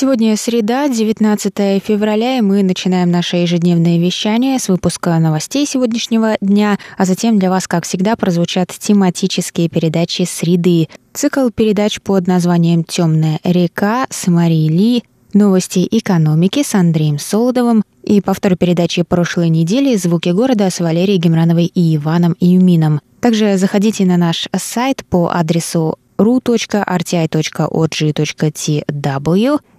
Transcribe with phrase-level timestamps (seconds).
[0.00, 6.78] Сегодня среда, 19 февраля, и мы начинаем наше ежедневное вещание с выпуска новостей сегодняшнего дня,
[6.96, 10.88] а затем для вас, как всегда, прозвучат тематические передачи «Среды».
[11.14, 15.02] Цикл передач под названием «Темная река» с Марией Ли,
[15.34, 21.66] новости экономики с Андреем Солодовым и повтор передачи прошлой недели «Звуки города» с Валерией Гемрановой
[21.66, 23.00] и Иваном Юмином.
[23.20, 26.78] Также заходите на наш сайт по адресу ru.rti.org.tw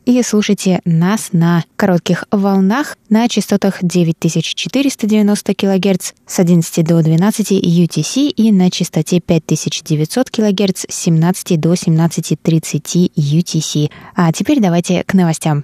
[0.06, 8.30] и слушайте нас на коротких волнах на частотах 9490 кГц с 11 до 12 UTC
[8.30, 13.92] и на частоте 5900 кГц с 17 до 17.30 UTC.
[14.16, 15.64] А теперь давайте к новостям.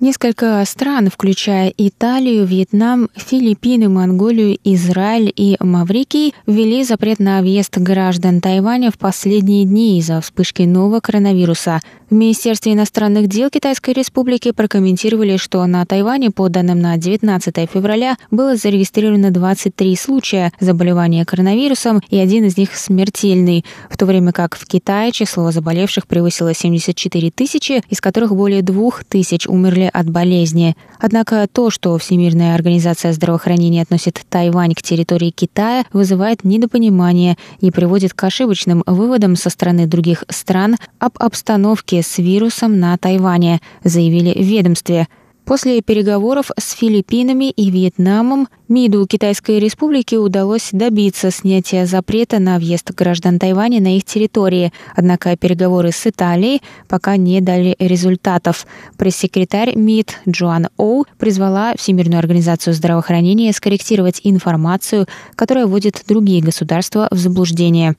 [0.00, 8.40] Несколько стран, включая Италию, Вьетнам, Филиппины, Монголию, Израиль и Маврикий, ввели запрет на въезд граждан
[8.40, 11.80] Тайваня в последние дни из-за вспышки нового коронавируса.
[12.08, 18.16] В Министерстве иностранных дел Китайской Республики прокомментировали, что на Тайване, по данным на 19 февраля,
[18.30, 24.56] было зарегистрировано 23 случая заболевания коронавирусом, и один из них смертельный, в то время как
[24.56, 30.76] в Китае число заболевших превысило 74 тысячи, из которых более 2 тысяч умерли от болезни.
[30.98, 38.14] Однако то, что Всемирная организация здравоохранения относит Тайвань к территории Китая, вызывает недопонимание и приводит
[38.14, 44.44] к ошибочным выводам со стороны других стран об обстановке с вирусом на Тайване, заявили в
[44.44, 45.08] ведомстве.
[45.44, 52.92] После переговоров с Филиппинами и Вьетнамом МИДу Китайской Республики удалось добиться снятия запрета на въезд
[52.92, 58.66] граждан Тайваня на их территории, однако переговоры с Италией пока не дали результатов.
[58.96, 67.16] Пресс-секретарь МИД Джоан Оу призвала Всемирную организацию здравоохранения скорректировать информацию, которая вводит другие государства в
[67.16, 67.96] заблуждение.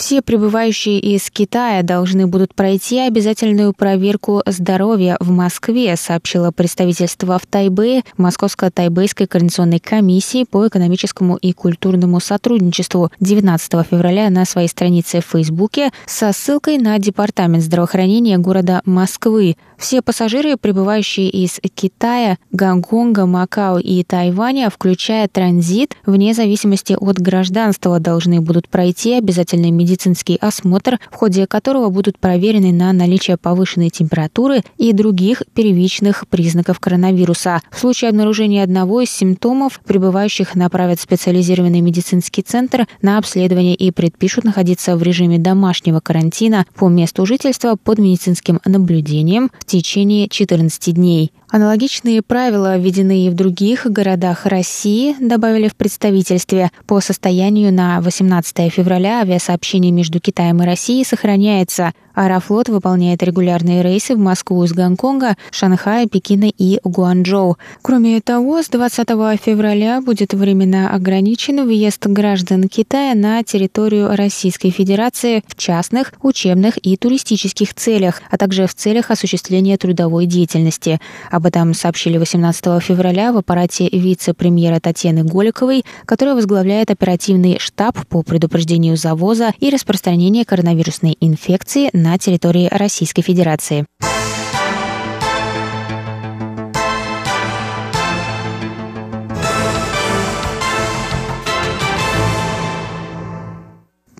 [0.00, 7.44] Все прибывающие из Китая должны будут пройти обязательную проверку здоровья в Москве, сообщило представительство в
[7.44, 15.26] Тайбэе Московско-Тайбэйской координационной комиссии по экономическому и культурному сотрудничеству 19 февраля на своей странице в
[15.26, 19.56] Фейсбуке со ссылкой на Департамент здравоохранения города Москвы.
[19.80, 27.98] Все пассажиры, прибывающие из Китая, Гонконга, Макао и Тайваня, включая транзит, вне зависимости от гражданства,
[27.98, 34.62] должны будут пройти обязательный медицинский осмотр, в ходе которого будут проверены на наличие повышенной температуры
[34.76, 37.62] и других первичных признаков коронавируса.
[37.70, 43.90] В случае обнаружения одного из симптомов, прибывающих направят в специализированный медицинский центр на обследование и
[43.92, 51.32] предпишут находиться в режиме домашнего карантина по месту жительства под медицинским наблюдением течение 14 дней.
[51.50, 56.70] Аналогичные правила введены и в других городах России, добавили в представительстве.
[56.86, 61.92] По состоянию на 18 февраля авиасообщение между Китаем и Россией сохраняется.
[62.14, 67.56] Аэрофлот выполняет регулярные рейсы в Москву из Гонконга, Шанхая, Пекина и Гуанчжоу.
[67.82, 69.08] Кроме того, с 20
[69.40, 76.96] февраля будет временно ограничен въезд граждан Китая на территорию Российской Федерации в частных, учебных и
[76.96, 81.00] туристических целях, а также в целях осуществления трудовой деятельности.
[81.40, 88.22] Об этом сообщили 18 февраля в аппарате вице-премьера Татьяны Голиковой, которая возглавляет оперативный штаб по
[88.22, 93.86] предупреждению завоза и распространения коронавирусной инфекции на территории Российской Федерации.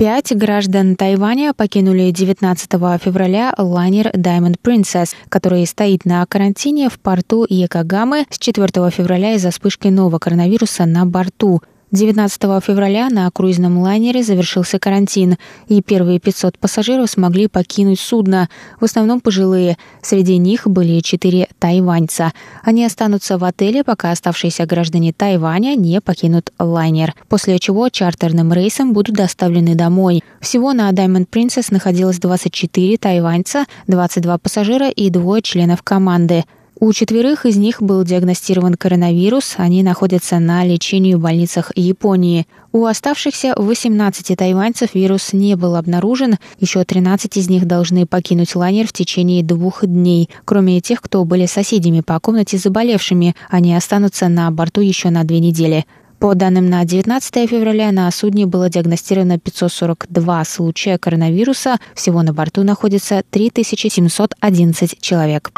[0.01, 2.71] Пять граждан Тайваня покинули 19
[3.03, 9.51] февраля лайнер Diamond Princess, который стоит на карантине в порту Якогамы с 4 февраля из-за
[9.51, 11.61] вспышки нового коронавируса на борту.
[11.93, 18.49] 19 февраля на круизном лайнере завершился карантин, и первые 500 пассажиров смогли покинуть судно,
[18.81, 19.77] в основном пожилые.
[20.01, 22.33] Среди них были четыре тайваньца.
[22.63, 28.93] Они останутся в отеле, пока оставшиеся граждане Тайваня не покинут лайнер, после чего чартерным рейсом
[28.93, 30.23] будут доставлены домой.
[30.41, 36.45] Всего на Diamond Princess находилось 24 тайваньца, 22 пассажира и двое членов команды.
[36.83, 42.47] У четверых из них был диагностирован коронавирус, они находятся на лечении в больницах Японии.
[42.73, 48.87] У оставшихся 18 тайваньцев вирус не был обнаружен, еще 13 из них должны покинуть лайнер
[48.87, 50.31] в течение двух дней.
[50.47, 55.41] Кроме тех, кто были соседями по комнате заболевшими, они останутся на борту еще на две
[55.41, 55.85] недели.
[56.19, 61.77] По данным на 19 февраля на судне было диагностировано 542 случая коронавируса.
[61.95, 65.53] Всего на борту находится 3711 человек.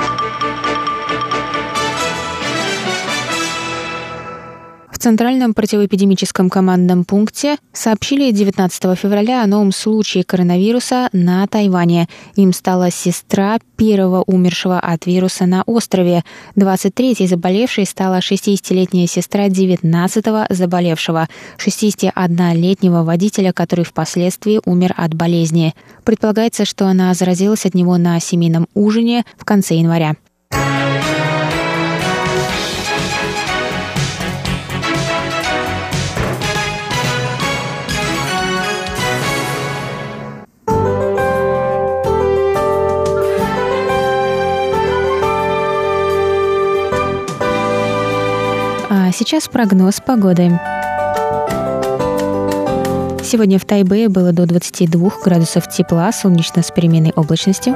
[5.03, 12.07] Центральном противоэпидемическом командном пункте сообщили 19 февраля о новом случае коронавируса на Тайване.
[12.37, 16.23] Им стала сестра первого умершего от вируса на острове.
[16.55, 21.29] 23-й заболевшей стала 60-летняя сестра 19-го заболевшего,
[21.59, 25.75] 61-летнего водителя, который впоследствии умер от болезни.
[26.05, 30.15] Предполагается, что она заразилась от него на семейном ужине в конце января.
[49.13, 50.59] Сейчас прогноз погоды.
[53.23, 57.75] Сегодня в Тайбэе было до 22 градусов тепла, солнечно с переменной облачностью.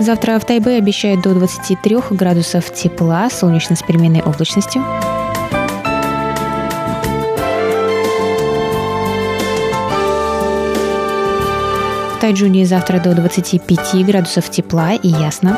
[0.00, 4.82] Завтра в Тайбе обещают до 23 градусов тепла, солнечно с переменной облачностью.
[12.20, 15.56] Тайджуне завтра до 25 градусов тепла и ясно.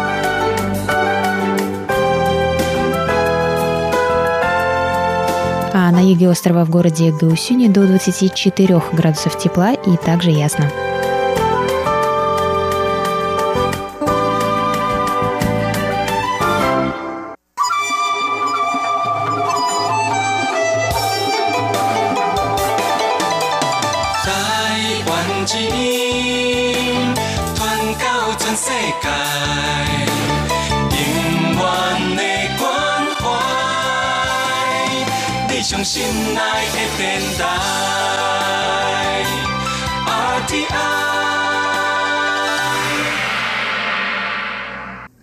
[5.74, 10.70] А на юге острова в городе Гаусюне до 24 градусов тепла и также ясно.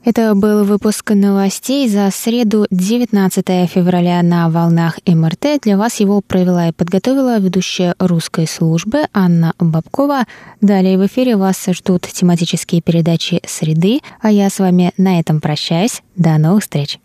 [0.06, 5.62] Это был выпуск новостей за среду 19 февраля на волнах МРТ.
[5.64, 10.26] Для вас его провела и подготовила ведущая русской службы Анна Бабкова.
[10.62, 16.04] Далее в эфире вас ждут тематические передачи «Среды», а я с вами на этом прощаюсь.
[16.16, 17.00] До новых встреч!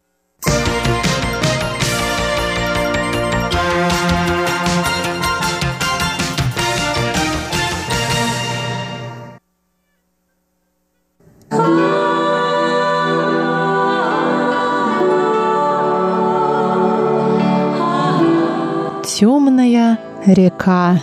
[19.18, 21.00] Темная река.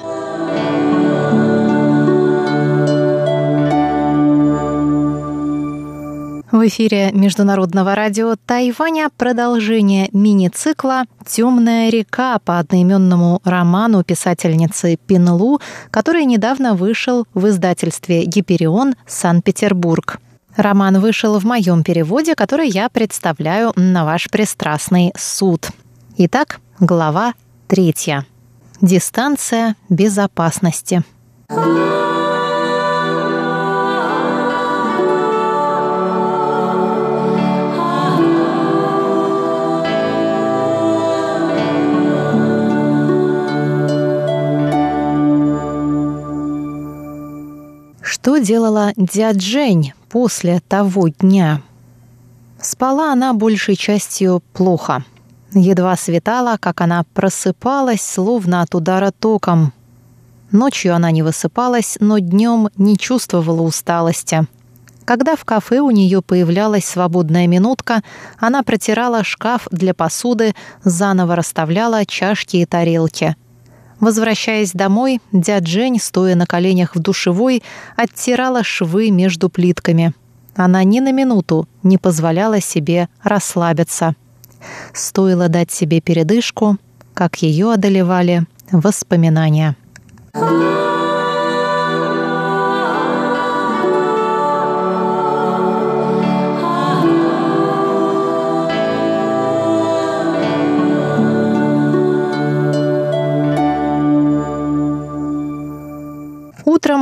[6.51, 16.25] В эфире Международного радио Тайваня продолжение мини-цикла «Темная река» по одноименному роману писательницы Пинлу, который
[16.25, 18.95] недавно вышел в издательстве «Гиперион.
[19.07, 20.19] Санкт-Петербург».
[20.55, 25.69] Роман вышел в моем переводе, который я представляю на ваш пристрастный суд.
[26.17, 27.33] Итак, глава
[27.67, 28.25] Третья.
[28.81, 31.03] Дистанция безопасности.
[48.03, 51.61] Что делала Дяджень после того дня?
[52.59, 55.03] Спала она большей частью плохо.
[55.53, 59.73] Едва светало, как она просыпалась, словно от удара током.
[60.51, 64.45] Ночью она не высыпалась, но днем не чувствовала усталости.
[65.05, 68.03] Когда в кафе у нее появлялась свободная минутка,
[68.37, 70.53] она протирала шкаф для посуды,
[70.83, 73.35] заново расставляла чашки и тарелки.
[74.01, 77.63] Возвращаясь домой, дядь Жень, стоя на коленях в душевой,
[77.95, 80.13] оттирала швы между плитками.
[80.55, 84.15] Она ни на минуту не позволяла себе расслабиться.
[84.91, 86.77] Стоило дать себе передышку,
[87.13, 89.75] как ее одолевали воспоминания.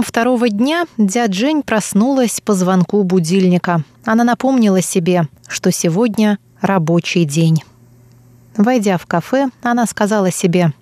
[0.04, 3.84] Второго дня дядя Жень проснулась по звонку будильника.
[4.06, 7.64] Она напомнила себе, что сегодня рабочий день.
[8.58, 10.74] Войдя в кафе, она сказала себе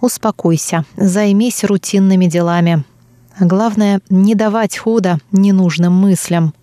[0.00, 2.84] «Успокойся, займись рутинными делами.
[3.38, 6.54] Главное, не давать хода ненужным мыслям».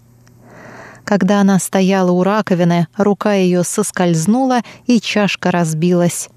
[1.04, 6.30] Когда она стояла у раковины, рука ее соскользнула, и чашка разбилась.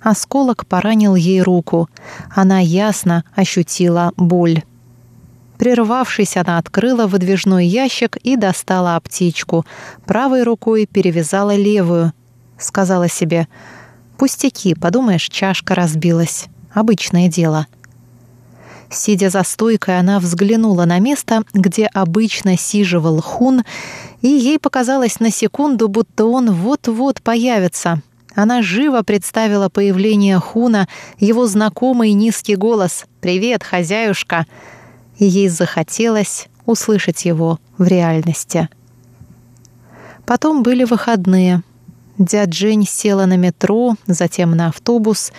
[0.00, 1.88] Осколок поранил ей руку.
[2.34, 4.62] Она ясно ощутила боль.
[5.58, 9.64] Прервавшись, она открыла выдвижной ящик и достала аптечку.
[10.06, 12.12] Правой рукой перевязала левую.
[12.58, 13.48] Сказала себе,
[14.18, 16.46] «Пустяки, подумаешь, чашка разбилась.
[16.72, 17.66] Обычное дело».
[18.90, 23.64] Сидя за стойкой, она взглянула на место, где обычно сиживал Хун,
[24.20, 28.02] и ей показалось на секунду, будто он вот-вот появится—
[28.34, 34.46] она живо представила появление Хуна, его знакомый низкий голос «Привет, хозяюшка!»
[35.18, 38.68] Ей захотелось услышать его в реальности.
[40.26, 41.62] Потом были выходные.
[42.16, 45.32] Дядь Жень села на метро, затем на автобус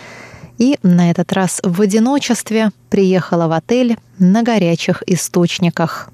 [0.58, 6.10] и, на этот раз в одиночестве, приехала в отель на горячих источниках.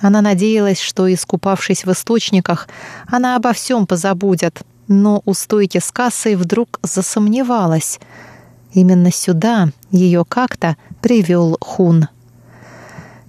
[0.00, 2.68] Она надеялась, что, искупавшись в источниках,
[3.06, 8.00] она обо всем позабудет— но у стойки с кассой вдруг засомневалась.
[8.72, 12.08] Именно сюда ее как-то привел Хун.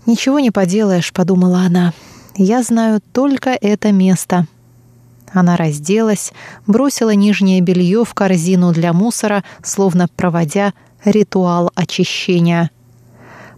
[0.05, 1.93] «Ничего не поделаешь»,— подумала она.
[2.35, 4.47] «Я знаю только это место».
[5.33, 6.31] Она разделась,
[6.65, 12.69] бросила нижнее белье в корзину для мусора, словно проводя ритуал очищения.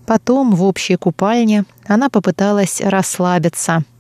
[0.06, 3.84] Потом в общей купальне она попыталась расслабиться—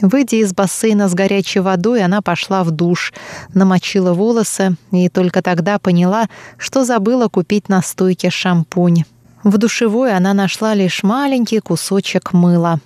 [0.00, 3.12] Выйдя из бассейна с горячей водой, она пошла в душ,
[3.52, 9.04] намочила волосы и только тогда поняла, что забыла купить на стойке шампунь.
[9.48, 12.80] В душевой она нашла лишь маленький кусочек мыла.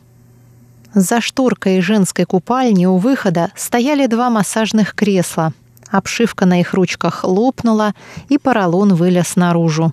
[0.95, 5.55] За шторкой женской купальни у выхода стояли два массажных кресла.
[5.91, 7.95] Обшивка на их ручках лопнула,
[8.29, 9.93] и поролон вылез наружу.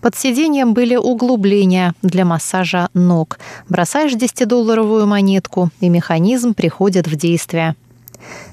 [0.00, 3.38] Под сиденьем были углубления для массажа ног.
[3.68, 7.76] Бросаешь 10-долларовую монетку, и механизм приходит в действие.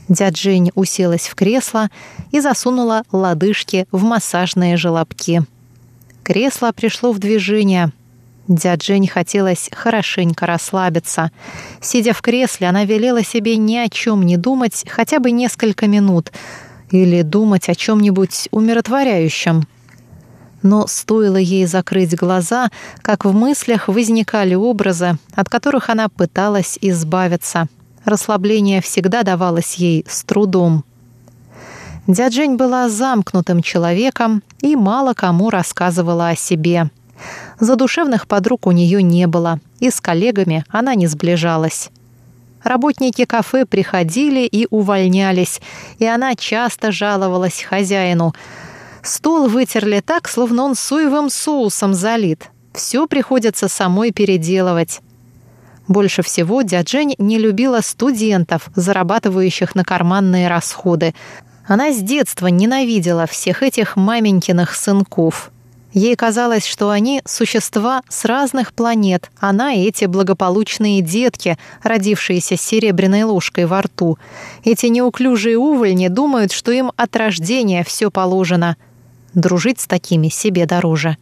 [0.08, 1.90] Дядь Жень уселась в кресло
[2.30, 5.42] и засунула лодыжки в массажные желобки.
[6.28, 7.94] Кресло пришло в движение.
[8.50, 11.32] Дядь Жень хотелось хорошенько расслабиться.
[11.80, 16.34] Сидя в кресле, она велела себе ни о чем не думать хотя бы несколько минут
[16.92, 19.70] или думать о чем-нибудь умиротворяющем–
[20.64, 22.72] но стоило ей закрыть глаза,
[23.04, 27.68] как в мыслях возникали образы, от которых она пыталась избавиться.
[28.04, 30.84] Расслабление всегда давалось ей с трудом.
[32.08, 36.90] Дяджень была замкнутым человеком и мало кому рассказывала о себе.
[37.60, 41.90] Задушевных подруг у нее не было, и с коллегами она не сближалась.
[42.64, 45.62] Работники кафе приходили и увольнялись,
[46.00, 48.34] и она часто жаловалась хозяину–
[49.08, 52.50] Стол вытерли так, словно он соевым соусом залит.
[52.74, 55.00] Все приходится самой переделывать.
[55.88, 61.16] Больше всего дяджень не любила студентов, зарабатывающих на карманные расходы.
[61.68, 65.52] Она с детства ненавидела всех этих маменькиных сынков.
[65.94, 69.30] Ей казалось, что они– существа с разных планет.
[69.40, 74.18] Она и эти благополучные детки, родившиеся с серебряной ложкой во рту.
[74.64, 78.76] Эти неуклюжие увольни думают, что им от рождения все положено–
[79.38, 81.16] Дружить с такими себе дороже.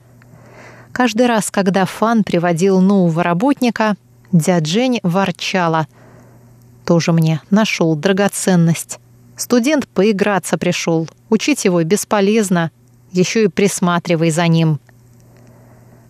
[0.94, 3.96] Каждый раз, когда Фан приводил нового работника,
[4.32, 5.88] дядь Жень ворчала.
[6.86, 9.00] «Тоже мне нашел драгоценность.
[9.38, 11.08] Студент поиграться пришел.
[11.30, 12.72] Учить его бесполезно.
[13.12, 14.80] Еще и присматривай за ним».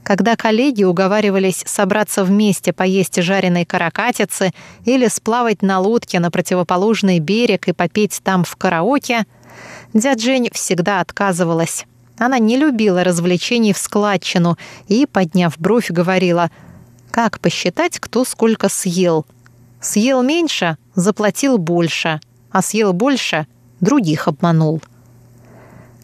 [0.05, 4.51] Когда коллеги уговаривались собраться вместе поесть жареной каракатицы
[4.85, 9.25] или сплавать на лодке на противоположный берег и попеть там в караоке,
[9.95, 11.87] дядь Жень всегда отказывалась.
[12.19, 16.51] Она не любила развлечений в складчину и, подняв бровь, говорила,
[17.09, 19.25] «Как посчитать, кто сколько съел?
[19.81, 22.21] Съел меньше— заплатил больше,
[22.55, 23.47] а съел больше—
[23.81, 24.81] других обманул».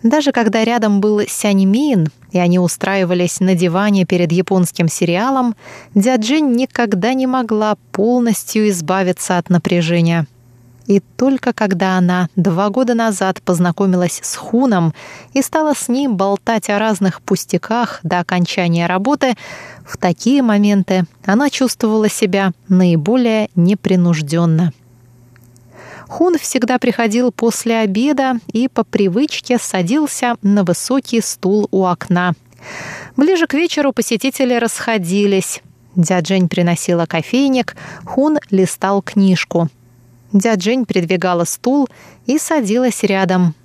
[0.03, 5.55] Даже когда рядом был Сянь Мин, и они устраивались на диване перед японским сериалом,
[5.95, 10.27] Дяджин никогда не могла полностью избавиться от напряжения.
[10.87, 14.93] И только когда она два года назад познакомилась с Хуном
[15.33, 19.35] и стала с ним болтать о разных пустяках до окончания работы,
[19.85, 24.73] в такие моменты она чувствовала себя наиболее непринужденно.
[26.11, 32.33] Хун всегда приходил после обеда и по привычке садился на высокий стул у окна.
[33.15, 35.61] Ближе к вечеру посетители расходились.
[35.95, 39.69] Дяджень приносила кофейник, Хун листал книжку.
[40.33, 41.87] Дяджень придвигала стул
[42.25, 43.55] и садилась рядом.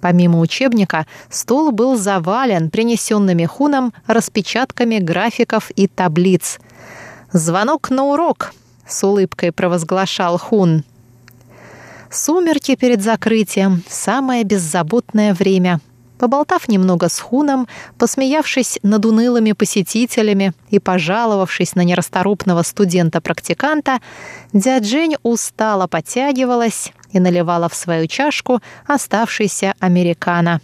[0.00, 6.58] Помимо учебника, стол был завален принесенными Хуном распечатками графиков и таблиц.
[7.30, 8.52] «Звонок на урок!»—
[8.88, 10.82] с улыбкой провозглашал Хун.
[12.14, 15.80] Сумерки перед закрытием— самое беззаботное время—
[16.18, 17.66] Поболтав немного с Хуном,
[17.98, 23.98] посмеявшись над унылыми посетителями и пожаловавшись на нерасторопного студента-практиканта,
[24.52, 30.60] дядь Жень устало подтягивалась и наливала в свою чашку оставшийся американо.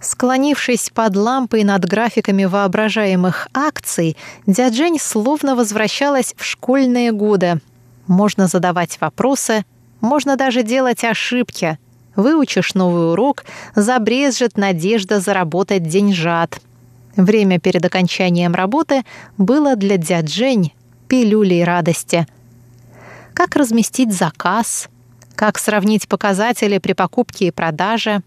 [0.00, 7.60] Склонившись под лампой над графиками воображаемых акций, дядь Жень словно возвращалась в школьные годы.
[8.06, 9.64] Можно задавать вопросы,
[10.04, 11.78] можно даже делать ошибки—
[12.16, 13.44] Выучишь новый урок,
[13.74, 16.60] забрежет надежда заработать деньжат.
[17.16, 19.02] Время перед окончанием работы
[19.36, 20.72] было для дядь Жень
[21.08, 22.26] пилюлей радости.
[23.34, 24.88] Как разместить заказ?
[25.34, 28.22] Как сравнить показатели при покупке и продаже?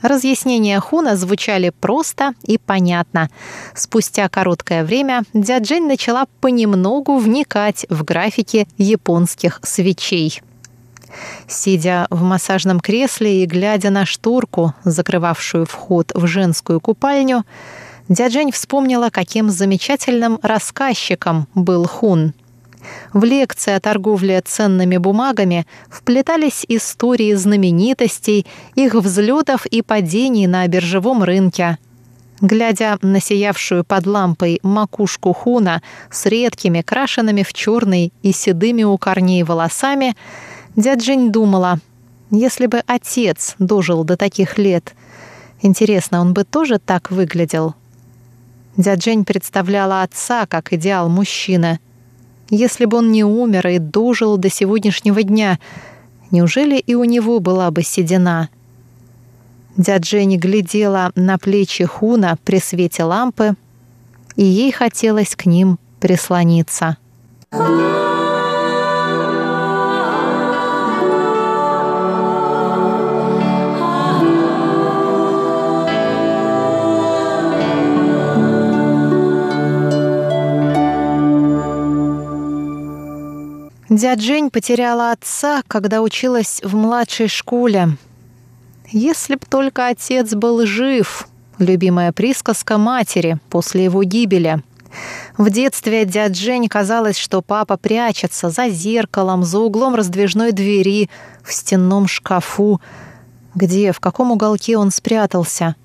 [0.00, 3.30] Разъяснения Хуна звучали просто и понятно.
[3.74, 10.40] Спустя короткое время дядь Жень начала понемногу вникать в графики японских свечей.
[11.46, 17.44] Сидя в массажном кресле и глядя на шторку, закрывавшую вход в женскую купальню,
[18.08, 22.34] Дяджень вспомнила, каким замечательным рассказчиком был Хун.
[23.14, 31.22] В лекции о торговле ценными бумагами вплетались истории знаменитостей, их взлетов и падений на биржевом
[31.22, 31.78] рынке.
[32.42, 35.80] Глядя на сиявшую под лампой макушку Хуна
[36.10, 40.14] с редкими, крашенными в черный и седыми у корней волосами,
[40.76, 41.78] Дядь Жень думала,
[42.30, 44.94] если бы отец дожил до таких лет,
[45.62, 47.74] интересно, он бы тоже так выглядел?
[48.76, 51.78] Дядь Жень представляла отца как идеал мужчины.
[52.50, 55.60] Если бы он не умер и дожил до сегодняшнего дня,
[56.32, 58.48] неужели и у него была бы седина?
[59.76, 63.54] Дядь Жень глядела на плечи Хуна при свете лампы,
[64.34, 66.96] и ей хотелось к ним прислониться.
[83.98, 87.96] Жень потеряла отца, когда училась в младшей школе.
[88.90, 91.28] Если б только отец был жив,
[91.58, 94.62] любимая присказка матери после его гибели.
[95.38, 101.08] В детстве дядь Жень казалось, что папа прячется за зеркалом, за углом раздвижной двери,
[101.44, 102.80] в стенном шкафу.
[103.54, 105.76] Где, в каком уголке он спрятался?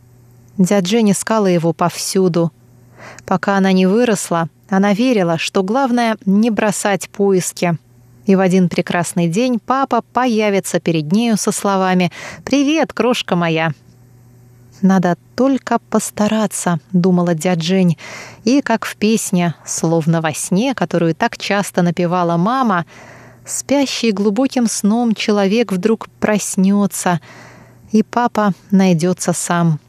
[0.57, 2.51] Дядь Жень искала его повсюду.
[3.25, 7.77] Пока она не выросла, она верила, что главное— не бросать поиски—
[8.29, 12.11] и в один прекрасный день папа появится перед нею со словами
[12.45, 13.71] «Привет, крошка моя!»
[14.83, 17.97] «Надо только постараться»,— думала дядь Жень.
[18.43, 22.85] И, как в песне, словно во сне, которую так часто напевала мама,
[23.45, 27.21] спящий глубоким сном человек вдруг проснется,
[27.91, 29.79] и папа найдется сам.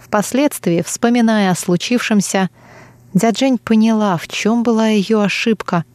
[0.00, 2.50] Впоследствии, вспоминая о случившемся,
[3.14, 5.84] дядь Жень поняла, в чем была ее ошибка—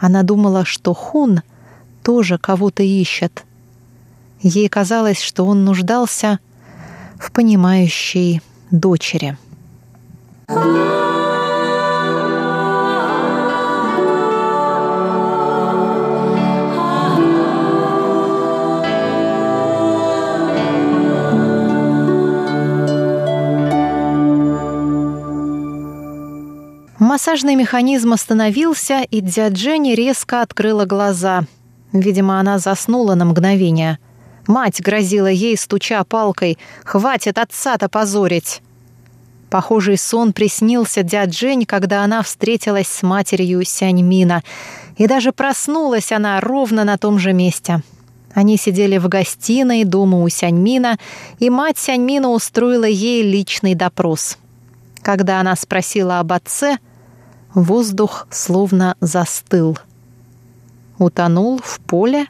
[0.00, 1.42] она думала, что Хун
[2.02, 3.44] тоже кого-то ищет.
[4.40, 6.38] Ей казалось, что он нуждался
[7.18, 9.36] в понимающей дочери.
[27.18, 31.46] Массажный механизм остановился, и дядя Дженни резко открыла глаза.
[31.92, 33.98] Видимо, она заснула на мгновение.
[34.46, 36.58] Мать грозила ей, стуча палкой.
[36.84, 38.62] «Хватит отца-то позорить!»
[39.50, 44.44] Похожий сон приснился дядь Жень, когда она встретилась с матерью Сяньмина.
[44.96, 47.82] И даже проснулась она ровно на том же месте.
[48.32, 50.98] Они сидели в гостиной дома у Сяньмина,
[51.40, 54.38] и мать Сяньмина устроила ей личный допрос.
[55.02, 56.78] Когда она спросила об отце,
[57.54, 59.78] Воздух словно застыл.
[60.98, 62.26] Утонул в поле?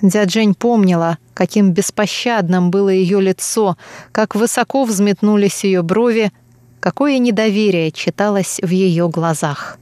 [0.00, 3.76] Дядь помнила, каким беспощадным было ее лицо,
[4.10, 6.32] как высоко взметнулись ее брови,
[6.80, 9.78] какое недоверие читалось в ее глазах.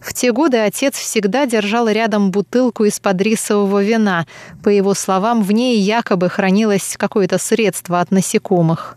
[0.00, 4.26] В те годы отец всегда держал рядом бутылку из-под рисового вина.
[4.62, 8.96] По его словам, в ней якобы хранилось какое-то средство от насекомых.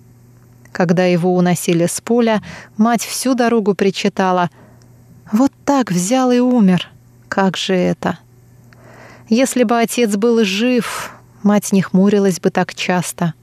[0.71, 2.41] Когда его уносили с поля,
[2.77, 4.49] мать всю дорогу причитала
[5.31, 6.89] Вот так взял и умер.
[7.27, 8.19] Как же это?
[9.27, 11.11] Если бы отец был жив,
[11.43, 13.33] мать не хмурилась бы так часто.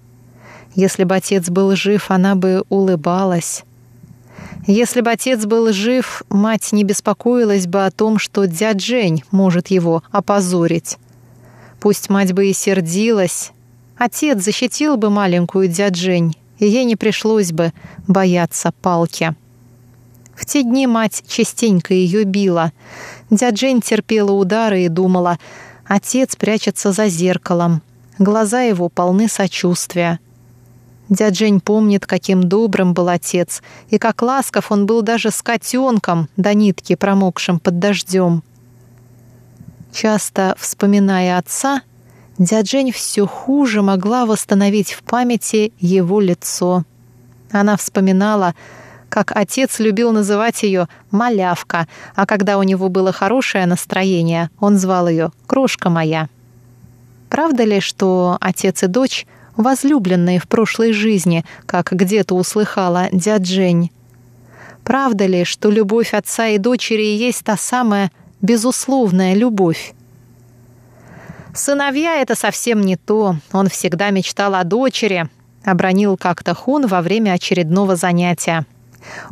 [0.74, 3.64] Если бы отец был жив, она бы улыбалась.
[4.66, 9.68] Если бы отец был жив, мать не беспокоилась бы о том, что дядь Жень может
[9.68, 10.98] его опозорить.
[11.78, 13.52] Пусть мать бы и сердилась,
[13.96, 17.72] отец защитил бы маленькую дядь Жень, и ей не пришлось бы
[18.06, 19.34] бояться палки.
[20.34, 22.72] В те дни мать частенько ее била.
[23.30, 25.38] Дядь Жень терпела удары и думала,
[25.84, 27.82] отец прячется за зеркалом.
[28.18, 30.20] Глаза его полны сочувствия.
[31.08, 36.28] Дядь Жень помнит, каким добрым был отец, и как ласков он был даже с котенком
[36.36, 38.42] до нитки, промокшим под дождем.
[39.92, 41.82] Часто вспоминая отца,
[42.38, 46.84] дядь Жень все хуже могла восстановить в памяти его лицо.
[47.50, 48.54] Она вспоминала,
[49.08, 55.08] как отец любил называть ее «малявка», а когда у него было хорошее настроение, он звал
[55.08, 56.28] ее «крошка моя».
[57.30, 63.90] Правда ли, что отец и дочь возлюбленные в прошлой жизни, как где-то услыхала дядь Жень?
[64.84, 69.95] Правда ли, что любовь отца и дочери есть та самая безусловная любовь.
[71.56, 73.36] «Сыновья— это совсем не то.
[73.50, 75.28] Он всегда мечтал о дочери»,—
[75.64, 78.66] обронил как-то Хун во время очередного занятия.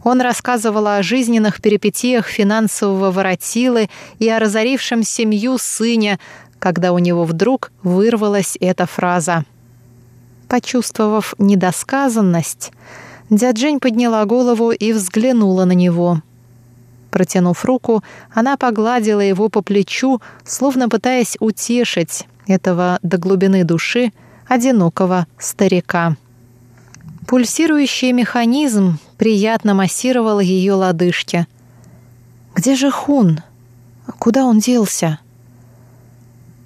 [0.04, 6.18] Он рассказывал о жизненных перипетиях финансового воротилы и о разорившем семью сыне,
[6.58, 9.44] когда у него вдруг вырвалась эта фраза.
[10.48, 12.72] Почувствовав недосказанность,
[13.28, 16.22] дяджень подняла голову и взглянула на него—
[17.14, 18.03] Протянув руку,
[18.35, 24.12] она погладила его по плечу, словно пытаясь утешить этого до глубины души
[24.48, 26.16] одинокого старика.
[27.29, 31.46] Пульсирующий механизм приятно массировал ее лодыжки.
[32.57, 33.42] «Где же Хун?
[34.18, 35.20] Куда он делся?»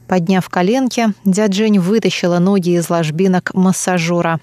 [0.07, 4.41] Подняв коленки, дядь Жень вытащила ноги из ложбинок массажера.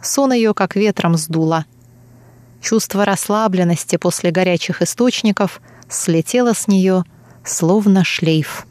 [0.00, 1.66] Сон ее как ветром сдуло—
[2.60, 7.04] Чувство расслабленности после горячих источников слетело с нее,
[7.44, 8.66] словно шлейф.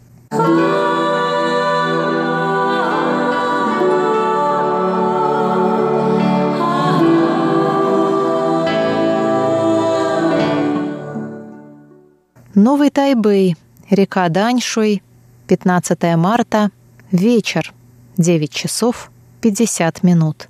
[12.55, 13.55] Новый Тайбэй,
[13.89, 15.01] река Даньшуй,
[15.47, 16.71] 15 марта,
[17.11, 17.73] вечер,
[18.17, 20.49] 9 часов 50 минут.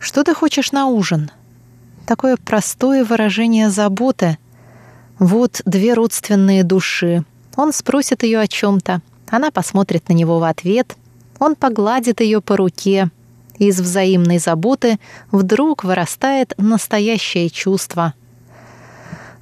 [0.00, 1.30] Что ты хочешь на ужин?
[2.06, 4.38] Такое простое выражение заботы.
[5.18, 7.22] Вот две родственные души.
[7.54, 9.02] Он спросит ее о чем-то.
[9.28, 10.96] Она посмотрит на него в ответ.
[11.38, 13.10] Он погладит ее по руке.
[13.58, 14.98] Из взаимной заботы
[15.30, 18.14] вдруг вырастает настоящее чувство.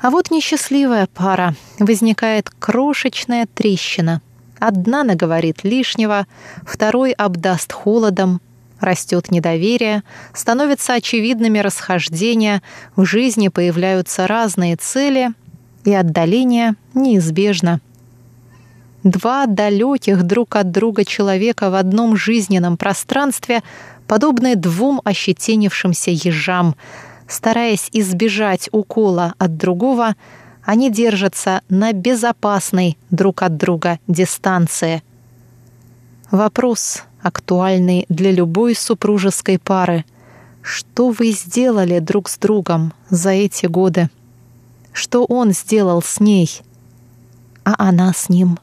[0.01, 1.55] А вот несчастливая пара.
[1.79, 4.23] Возникает крошечная трещина.
[4.59, 6.27] Одна наговорит лишнего,
[6.67, 8.41] второй обдаст холодом,
[8.81, 12.63] Растет недоверие, становятся очевидными расхождения,
[12.95, 15.31] в жизни появляются разные цели,
[15.85, 17.81] и отдаление неизбежно.
[19.05, 23.63] Два далеких друг от друга человека в одном жизненном пространстве
[24.07, 26.75] подобны двум ощетинившимся ежам.
[27.27, 30.15] Стараясь избежать укола от другого,
[30.65, 35.03] они держатся на безопасной друг от друга дистанции.
[36.31, 40.05] Вопрос актуальный для любой супружеской пары.
[40.63, 44.11] Что вы сделали друг с другом за эти годы?
[44.93, 46.61] Что он сделал с ней,
[47.65, 48.59] а она с ним?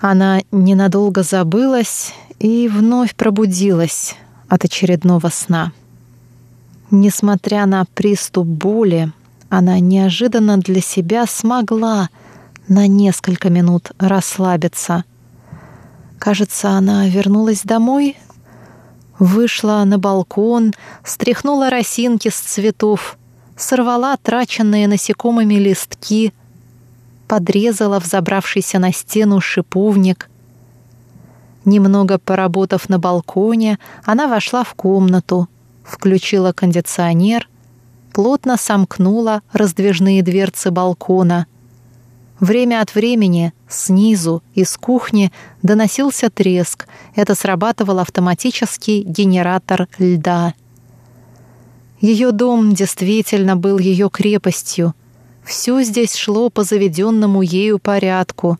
[0.00, 4.14] Она ненадолго забылась и вновь пробудилась
[4.48, 5.72] от очередного сна.
[6.90, 9.12] Несмотря на приступ боли,
[9.50, 12.08] она неожиданно для себя смогла
[12.68, 15.04] на несколько минут расслабиться—
[16.18, 18.16] Кажется, она вернулась домой,
[19.18, 23.16] вышла на балкон, стряхнула росинки с цветов,
[23.56, 26.32] сорвала траченные насекомыми листки,
[27.28, 30.28] подрезала взобравшийся на стену шиповник.
[31.64, 35.48] Немного поработав на балконе, она вошла в комнату,
[35.84, 37.48] включила кондиционер,
[38.12, 41.46] плотно сомкнула раздвижные дверцы балкона—
[42.40, 46.86] Время от времени снизу, из кухни, доносился треск.
[47.16, 50.54] Это срабатывал автоматический генератор льда.
[52.00, 54.94] Ее дом действительно был ее крепостью.
[55.44, 58.58] Все здесь шло по заведенному ею порядку.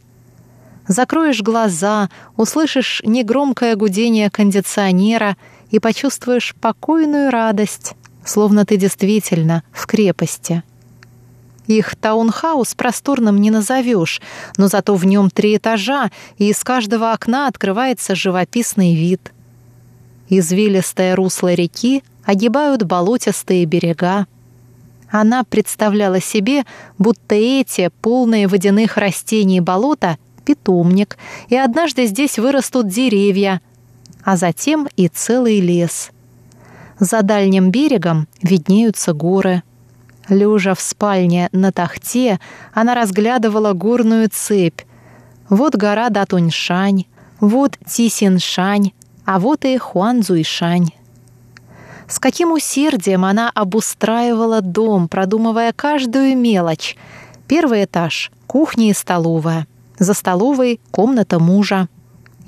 [0.88, 5.36] Закроешь глаза, услышишь негромкое гудение кондиционера
[5.70, 10.64] и почувствуешь покойную радость, словно ты действительно в крепости.
[11.68, 14.22] Их таунхаус просторным не назовешь,
[14.56, 19.32] но зато в нем три этажа, и из каждого окна открывается живописный вид.
[20.30, 24.26] Извилистое русло реки огибают болотистые берега.
[25.10, 26.64] Она представляла себе,
[26.96, 33.60] будто эти, полные водяных растений болота, питомник, и однажды здесь вырастут деревья,
[34.24, 36.12] а затем и целый лес.
[36.98, 39.62] За дальним берегом виднеются горы.
[40.28, 42.38] Лежа в спальне на тахте,
[42.74, 44.82] она разглядывала горную цепь.
[45.48, 47.04] Вот гора Датуньшань,
[47.40, 48.92] вот Тисиншань,
[49.24, 50.90] а вот и Хуанзуйшань.
[52.08, 56.96] С каким усердием она обустраивала дом, продумывая каждую мелочь.
[57.46, 59.66] Первый этаж— кухня и столовая.
[59.98, 61.88] За столовой— комната мужа.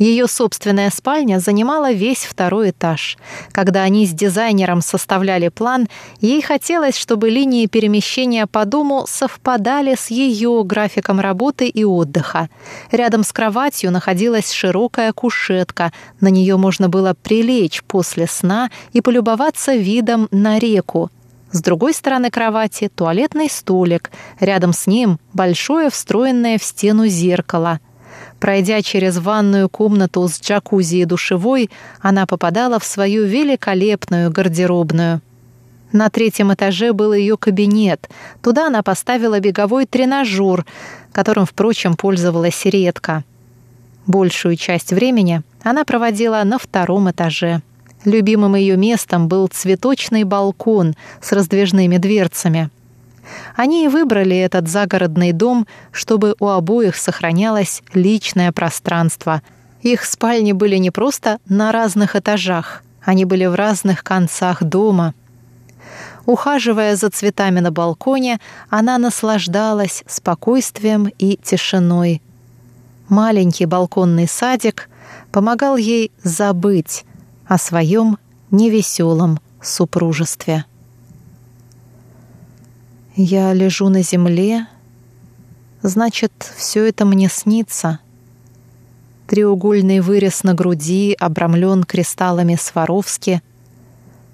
[0.00, 3.18] Ее собственная спальня занимала весь второй этаж.
[3.52, 5.88] Когда они с дизайнером составляли план,
[6.22, 12.48] ей хотелось, чтобы линии перемещения по дому совпадали с ее графиком работы и отдыха.
[12.90, 15.92] Рядом с кроватью находилась широкая кушетка.
[16.18, 21.10] На нее можно было прилечь после сна и полюбоваться видом на реку.
[21.52, 24.10] С другой стороны кровати туалетный столик.
[24.38, 27.80] Рядом с ним большое встроенное в стену зеркало–
[28.38, 31.70] Пройдя через ванную комнату с джакузи и душевой,
[32.00, 35.20] она попадала в свою великолепную гардеробную.
[35.92, 38.08] На третьем этаже был ее кабинет.
[38.42, 40.64] Туда она поставила беговой тренажер,
[41.12, 43.24] которым, впрочем, пользовалась редко.
[44.06, 47.62] Большую часть времени она проводила на втором этаже.
[48.04, 52.70] Любимым ее местом был цветочный балкон с раздвижными дверцами.
[53.56, 59.42] Они и выбрали этот загородный дом, чтобы у обоих сохранялось личное пространство.
[59.82, 65.14] Их спальни были не просто на разных этажах, они были в разных концах дома.
[66.26, 72.22] Ухаживая за цветами на балконе, она наслаждалась спокойствием и тишиной.
[73.08, 74.88] Маленький балконный садик
[75.32, 77.04] помогал ей забыть
[77.46, 78.18] о своем
[78.50, 80.64] невеселом супружестве.
[83.22, 84.66] Я лежу на земле,
[85.82, 87.98] значит, все это мне снится.
[89.26, 93.42] Треугольный вырез на груди обрамлен кристаллами Сваровски.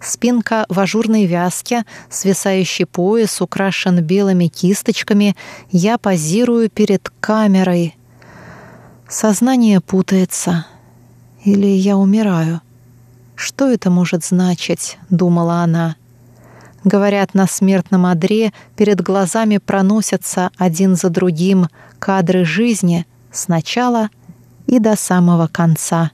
[0.01, 5.35] Спинка в ажурной вязке, свисающий пояс украшен белыми кисточками.
[5.72, 7.96] Я позирую перед камерой.
[9.09, 10.64] Сознание путается.
[11.44, 12.61] Или я умираю.
[13.35, 15.96] Что это может значить, думала она.
[16.87, 21.66] Говорят, на смертном одре перед глазами проносятся один за другим
[21.99, 24.09] кадры жизни с начала
[24.68, 26.12] и до самого конца.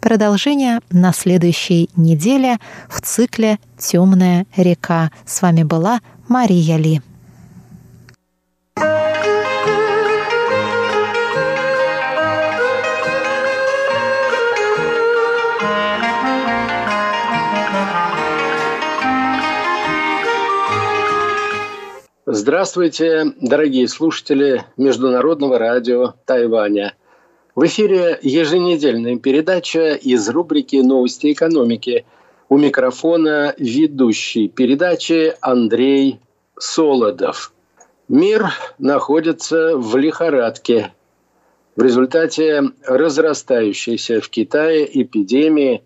[0.00, 5.10] Продолжение на следующей неделе в цикле «Темная река».
[5.26, 7.02] С вами была Мария Ли.
[22.40, 26.94] Здравствуйте, дорогие слушатели Международного радио Тайваня.
[27.56, 32.06] В эфире еженедельная передача из рубрики «Новости экономики».
[32.48, 36.20] У микрофона ведущий передачи Андрей
[36.56, 37.52] Солодов.
[38.06, 40.92] Мир находится в лихорадке.
[41.74, 45.82] В результате разрастающейся в Китае эпидемии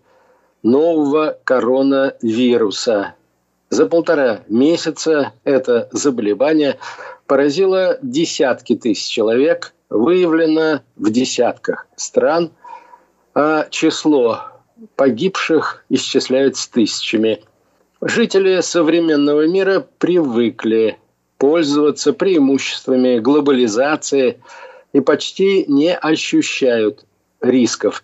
[0.61, 3.15] нового коронавируса–
[3.73, 6.77] за полтора месяца это заболевание
[7.25, 12.51] поразило десятки тысяч человек, выявлено в десятках стран,
[13.33, 14.41] а число
[14.95, 17.41] погибших исчисляется тысячами.
[17.99, 20.99] Жители современного мира привыкли
[21.39, 24.39] пользоваться преимуществами глобализации
[24.91, 27.05] и почти не ощущают
[27.41, 28.03] рисков,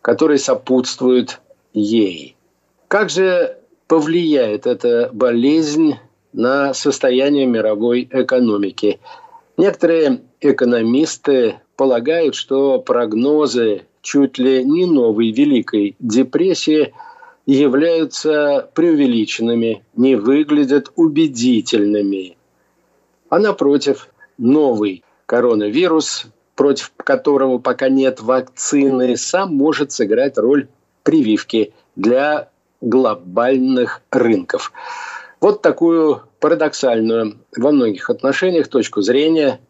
[0.00, 1.40] которые сопутствуют
[1.72, 2.36] ей.
[2.86, 3.57] Как же
[3.88, 5.96] повлияет эта болезнь
[6.32, 9.00] на состояние мировой экономики.
[9.56, 16.94] Некоторые экономисты полагают, что прогнозы чуть ли не новой Великой депрессии
[17.46, 22.36] являются преувеличенными, не выглядят убедительными.
[23.30, 30.68] А напротив, новый коронавирус, против которого пока нет вакцины, сам может сыграть роль
[31.02, 34.72] прививки для глобальных рынков.
[35.40, 39.60] Вот такую парадоксальную во многих отношениях точку зрения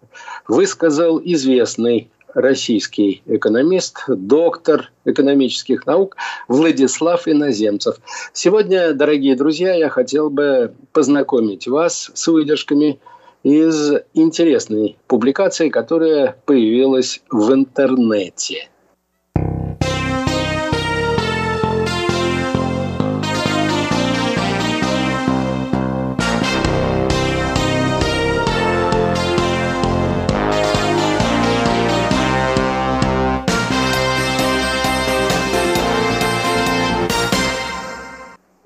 [0.47, 6.17] высказал известный российский экономист, доктор экономических наук
[6.47, 7.97] Владислав Иноземцев.
[8.33, 13.01] Сегодня, дорогие друзья, я хотел бы познакомить вас с выдержками
[13.43, 18.69] из интересной публикации, которая появилась в интернете–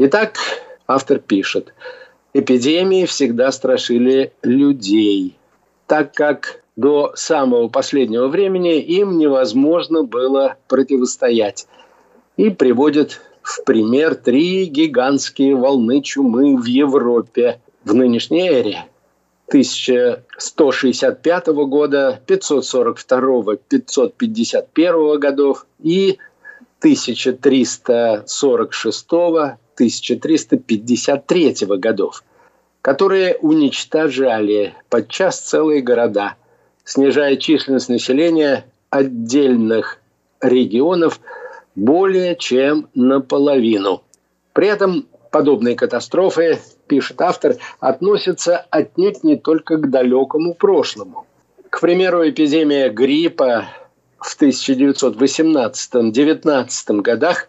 [0.05, 0.37] Итак,
[0.89, 1.75] автор пишет,
[2.35, 5.37] эпидемии всегда страшили людей,
[5.87, 11.69] так как до самого последнего времени им невозможно было противостоять.
[12.37, 18.87] И приводит в пример три гигантские волны чумы в Европе в нынешней эре.
[19.51, 26.19] 1165 года, 542, 551 годов и
[26.81, 32.23] 1346 1353 годов,
[32.83, 36.37] которые уничтожали подчас целые города,
[36.85, 39.99] снижая численность населения отдельных
[40.41, 41.19] регионов
[41.75, 44.05] более чем наполовину.
[44.53, 51.27] При этом подобные катастрофы, пишет автор, относятся отнюдь не только к далекому прошлому.
[51.71, 53.65] К примеру, эпидемия гриппа
[54.19, 57.49] в 1918-19 годах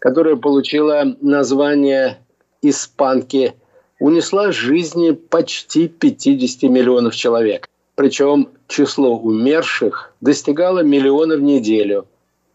[0.00, 2.18] которая получила название
[2.62, 3.54] «Испанки»,
[4.00, 7.68] унесла жизни почти 50 миллионов человек.
[7.94, 12.06] Причем число умерших достигало миллиона в неделю.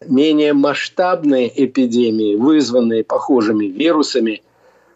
[0.06, 4.42] Менее масштабные эпидемии, вызванные похожими вирусами,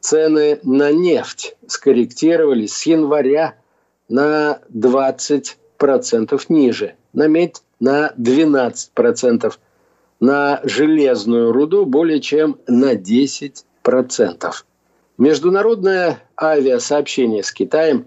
[0.00, 3.54] Цены на нефть скорректировались с января
[4.08, 9.52] на 20% ниже, на медь на 12%,
[10.20, 14.52] на железную руду более чем на 10%.
[15.16, 18.06] Международное авиасообщение с Китаем,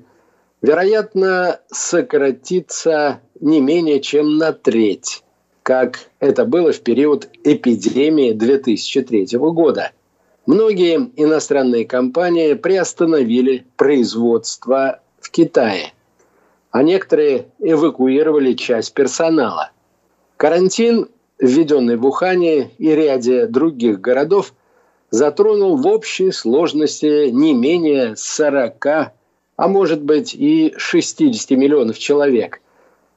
[0.61, 5.23] вероятно, сократится не менее чем на треть,
[5.63, 9.91] как это было в период эпидемии 2003 года.
[10.45, 15.93] Многие иностранные компании приостановили производство в Китае,
[16.71, 19.71] а некоторые эвакуировали часть персонала.
[20.35, 21.07] Карантин,
[21.39, 24.53] введенный в Ухане и ряде других городов,
[25.09, 29.13] затронул в общей сложности не менее 40
[29.57, 32.61] а может быть и 60 миллионов человек,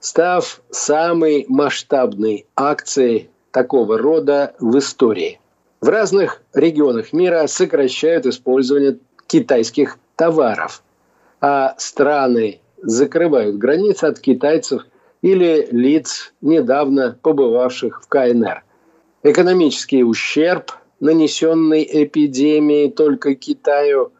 [0.00, 5.38] став самой масштабной акцией такого рода в истории.
[5.80, 10.82] В разных регионах мира сокращают использование китайских товаров,
[11.40, 14.82] а страны закрывают границы от китайцев
[15.22, 18.62] или лиц, недавно побывавших в КНР.
[19.22, 24.12] Экономический ущерб, нанесенный эпидемией только Китаю,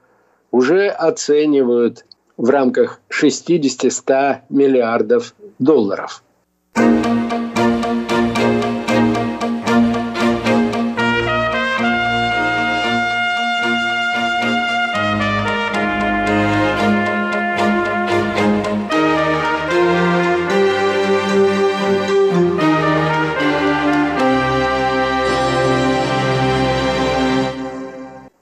[0.50, 2.04] уже оценивают
[2.36, 6.22] в рамках 60-100 миллиардов долларов.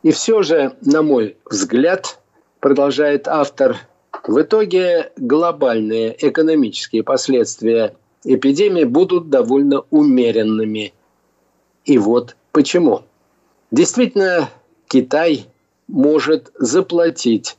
[0.09, 2.19] И все же, на мой взгляд,
[2.61, 3.77] продолжает автор,
[4.27, 7.95] в итоге глобальные экономические последствия
[8.25, 10.95] эпидемии будут довольно умеренными.
[11.85, 13.03] И вот почему.
[13.71, 14.49] Действительно,
[14.87, 15.45] Китай
[15.89, 17.59] может заплатить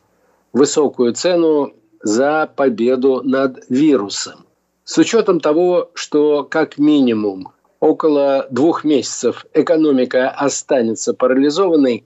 [0.52, 4.48] высокую цену за победу над вирусом.
[4.86, 12.06] С учетом того, что как минимум около двух месяцев экономика останется парализованной,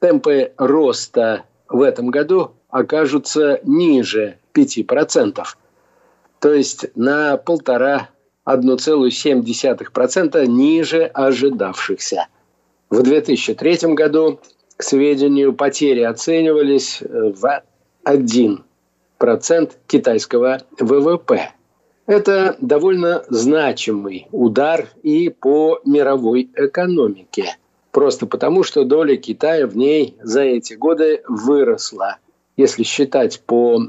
[0.00, 5.42] темпы роста в этом году окажутся ниже 5%.
[6.40, 8.10] То есть на полтора
[8.46, 12.26] 1,7% ниже ожидавшихся.
[12.90, 14.40] В 2003 году,
[14.76, 17.62] к сведению, потери оценивались в
[18.04, 18.62] 1%
[19.86, 21.52] китайского ВВП.
[22.06, 27.56] Это довольно значимый удар и по мировой экономике–
[27.92, 32.18] Просто потому, что доля Китая в ней за эти годы выросла,
[32.56, 33.80] если считать по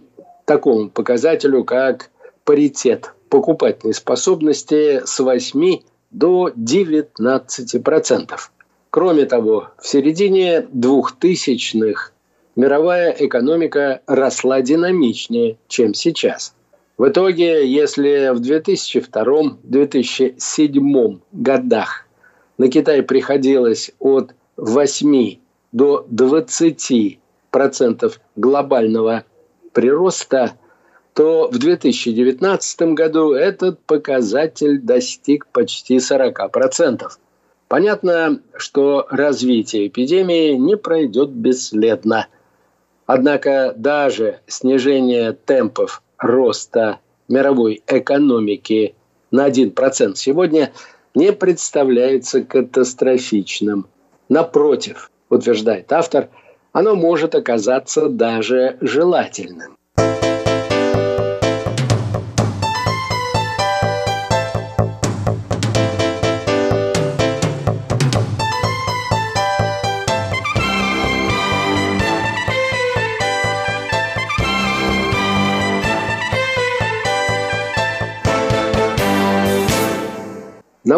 [0.46, 2.12] такому показателю, как
[2.44, 5.80] паритет покупательной способности с 8
[6.12, 8.40] до 19%.
[8.90, 12.12] Кроме того, в середине 2000-х
[12.56, 16.56] мировая экономика росла динамичнее, чем сейчас.
[16.98, 22.09] В итоге, если в 2002-2007 годах
[22.60, 25.38] на Китай приходилось от 8
[25.72, 27.20] до 20
[27.52, 29.24] процентов глобального
[29.72, 30.52] прироста,
[31.14, 37.18] то в 2019 году этот показатель достиг почти 40 процентов.
[37.70, 42.28] Понятно, что развитие эпидемии не пройдет бесследно.
[43.06, 47.00] Однако даже снижение темпов роста
[47.30, 48.96] мировой экономики
[49.32, 50.74] на 1% сегодня–
[51.20, 53.88] не представляется катастрофичным.
[54.30, 56.30] Напротив, утверждает автор,
[56.72, 59.79] оно может оказаться даже желательным.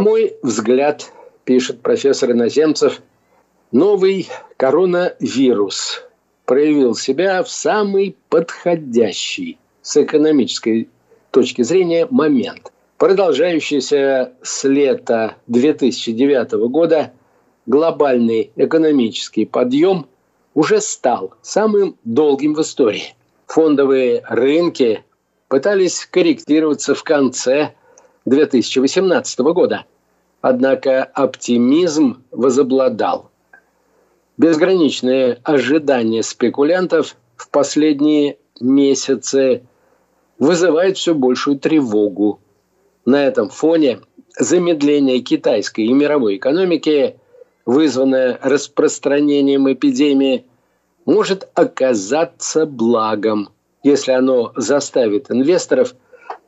[0.01, 1.11] Мой взгляд,
[1.45, 3.01] пишет профессор Иноземцев,
[3.71, 4.27] новый
[4.57, 6.03] коронавирус
[6.45, 10.89] проявил себя в самый подходящий с экономической
[11.31, 12.73] точки зрения момент.
[12.97, 17.13] Продолжающийся с лета 2009 года
[17.65, 20.07] глобальный экономический подъем
[20.53, 23.15] уже стал самым долгим в истории.
[23.47, 25.03] Фондовые рынки
[25.47, 27.73] пытались корректироваться в конце
[28.25, 29.85] 2018 года.
[30.41, 33.29] Однако оптимизм возобладал.
[34.37, 39.63] Безграничные ожидания спекулянтов в последние месяцы
[40.39, 42.39] вызывают все большую тревогу.
[43.05, 43.99] На этом фоне
[44.37, 47.17] замедление китайской и мировой экономики,
[47.65, 50.45] вызванное распространением эпидемии,
[51.05, 53.49] может оказаться благом,
[53.83, 55.93] если оно заставит инвесторов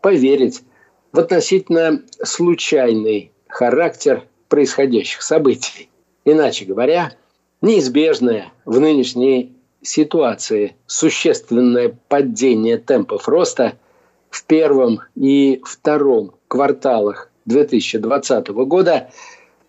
[0.02, 0.64] поверить
[1.12, 5.90] в относительно случайный характер происходящих событий.
[6.26, 7.14] Иначе говоря,
[7.62, 13.74] неизбежное в нынешней ситуации существенное падение темпов роста
[14.32, 19.12] в первом и втором кварталах 2020 года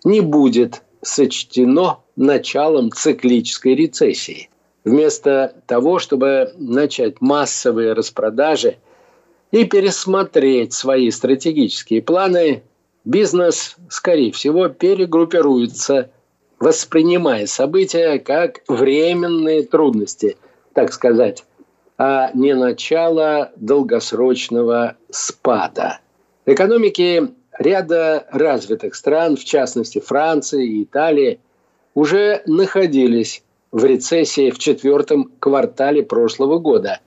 [0.04, 4.48] не будет сочтено началом циклической рецессии.
[4.84, 8.76] Вместо того, чтобы начать массовые распродажи–
[9.54, 12.64] и пересмотреть свои стратегические планы,
[13.04, 16.10] бизнес, скорее всего, перегруппируется,
[16.58, 20.36] воспринимая события как временные трудности,
[20.72, 21.44] так сказать,
[21.98, 26.00] а не начало долгосрочного спада.
[26.46, 31.40] Экономики ряда развитых стран, в частности Франции и Италии,
[31.94, 37.00] уже находились в рецессии в четвертом квартале прошлого года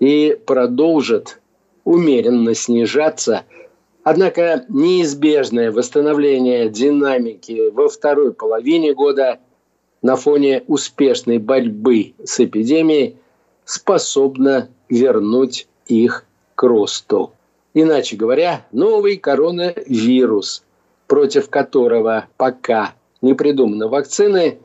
[0.00, 1.40] и продолжат
[1.84, 3.44] умеренно снижаться.
[4.04, 9.38] Однако неизбежное восстановление динамики во второй половине года
[10.02, 13.16] на фоне успешной борьбы с эпидемией
[13.64, 16.24] способно вернуть их
[16.56, 17.32] к росту.
[17.74, 20.64] Иначе говоря, новый коронавирус,
[21.06, 24.58] против которого пока не придуманы вакцины,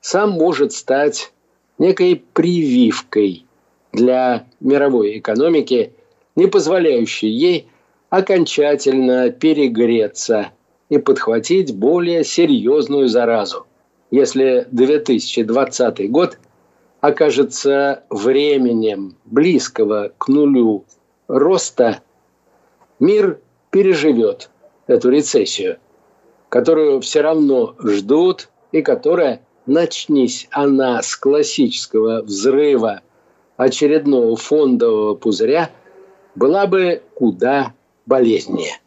[0.00, 1.32] сам может стать
[1.78, 3.46] некой прививкой
[3.92, 5.92] для мировой экономики,
[6.34, 7.68] не позволяющей ей
[8.10, 10.48] окончательно перегреться
[10.88, 13.66] и подхватить более серьезную заразу.
[14.10, 16.38] Если 2020 год
[17.00, 20.84] окажется временем близкого к нулю
[21.28, 22.00] роста,
[22.98, 23.40] мир
[23.70, 24.50] переживет
[24.88, 25.78] эту рецессию,
[26.48, 33.02] которую все равно ждут и которая, начнись она с классического взрыва
[33.56, 35.70] очередного фондового пузыря,
[36.34, 37.74] была бы куда
[38.10, 38.80] болезненнее.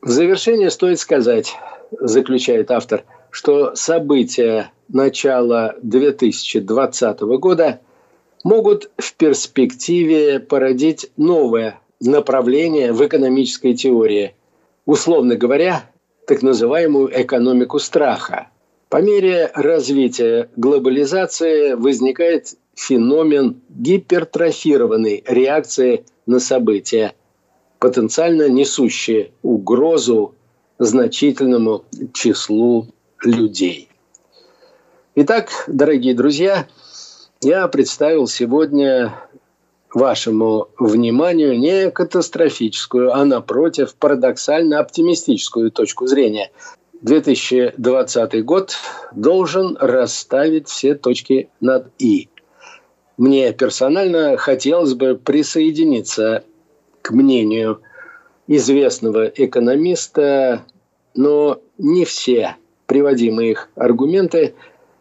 [0.00, 1.56] В завершение стоит сказать,
[1.90, 7.80] заключает автор, что события начала 2020 года
[8.44, 14.34] могут в перспективе породить новое направление в экономической теории,
[14.86, 15.90] условно говоря,
[16.26, 18.48] так называемую экономику страха.
[18.88, 27.14] По мере развития глобализации возникает феномен гипертрофированной реакции на события–
[27.84, 30.34] потенциально несущие угрозу
[30.78, 31.84] значительному
[32.14, 32.86] числу
[33.22, 33.90] людей.
[35.16, 36.66] Итак, дорогие друзья,
[37.44, 39.14] я представил сегодня
[39.92, 46.50] вашему вниманию не катастрофическую, а напротив парадоксально оптимистическую точку зрения.
[47.02, 48.74] 2020 год
[49.12, 52.28] должен расставить все точки над «и».
[53.16, 56.44] Мне персонально хотелось бы присоединиться
[57.02, 57.82] к мнению
[58.48, 60.64] известного экономиста,
[61.14, 64.54] но не все приводимые их аргументы,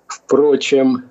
[0.08, 1.10] впрочем,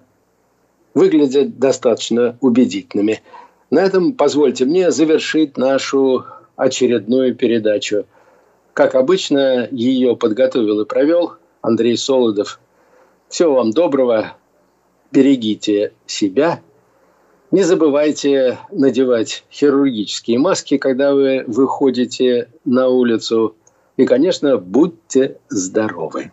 [0.95, 3.23] выглядят достаточно убедительными.
[3.71, 6.25] На этом позвольте мне завершить нашу
[6.57, 8.07] очередную передачу.
[8.75, 12.61] Как обычно, ее подготовил и провел Андрей Солодов.
[13.29, 14.37] Всего вам доброго,
[15.11, 16.61] берегите себя–
[17.53, 23.57] не забывайте надевать хирургические маски, когда вы выходите на улицу.
[23.99, 26.33] И, конечно, будьте здоровы.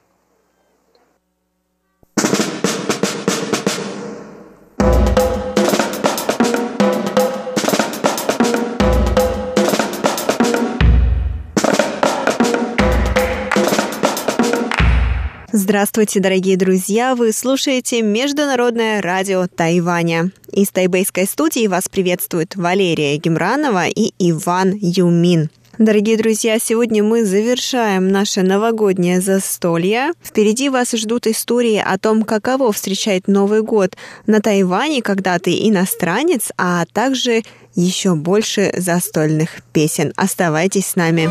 [15.61, 17.15] Здравствуйте, дорогие друзья!
[17.15, 20.31] Вы слушаете Международное радио Тайваня.
[20.53, 25.49] Из тайбейской студии вас приветствуют Валерия Гемранова и Иван Юмин.
[25.77, 30.13] Дорогие друзья, сегодня мы завершаем наше новогоднее застолье.
[30.23, 33.97] Впереди вас ждут истории о том, каково встречать Новый год
[34.27, 37.43] на Тайване, когда ты иностранец, а также
[37.75, 40.13] еще больше застольных песен.
[40.15, 41.29] Оставайтесь с нами.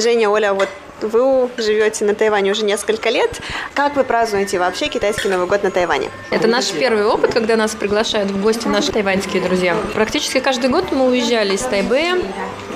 [0.00, 0.68] Женя, Оля, вот
[1.04, 3.40] вы живете на Тайване уже несколько лет.
[3.74, 6.10] Как вы празднуете вообще китайский Новый год на Тайване?
[6.30, 9.76] Это наш первый опыт, когда нас приглашают в гости наши тайваньские друзья.
[9.94, 12.16] Практически каждый год мы уезжали из Тайбэя,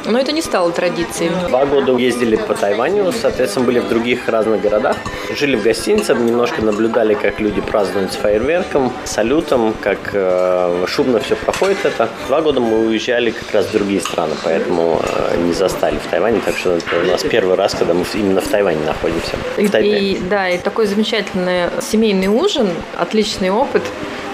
[0.04, 1.30] но это не стало традицией.
[1.48, 4.96] Два года ездили по Тайваню, соответственно, были в других разных городах.
[5.36, 11.36] Жили в гостинице, немножко наблюдали, как люди празднуют с фейерверком, салютом, как э, шумно все
[11.36, 12.08] проходит это.
[12.26, 16.40] Два года мы уезжали как раз в другие страны, поэтому э, не застали в Тайване,
[16.44, 19.36] так что это у нас первый раз, когда мы именно в Тайване находимся.
[19.56, 23.82] И, и, да, и такой замечательный семейный ужин, отличный опыт.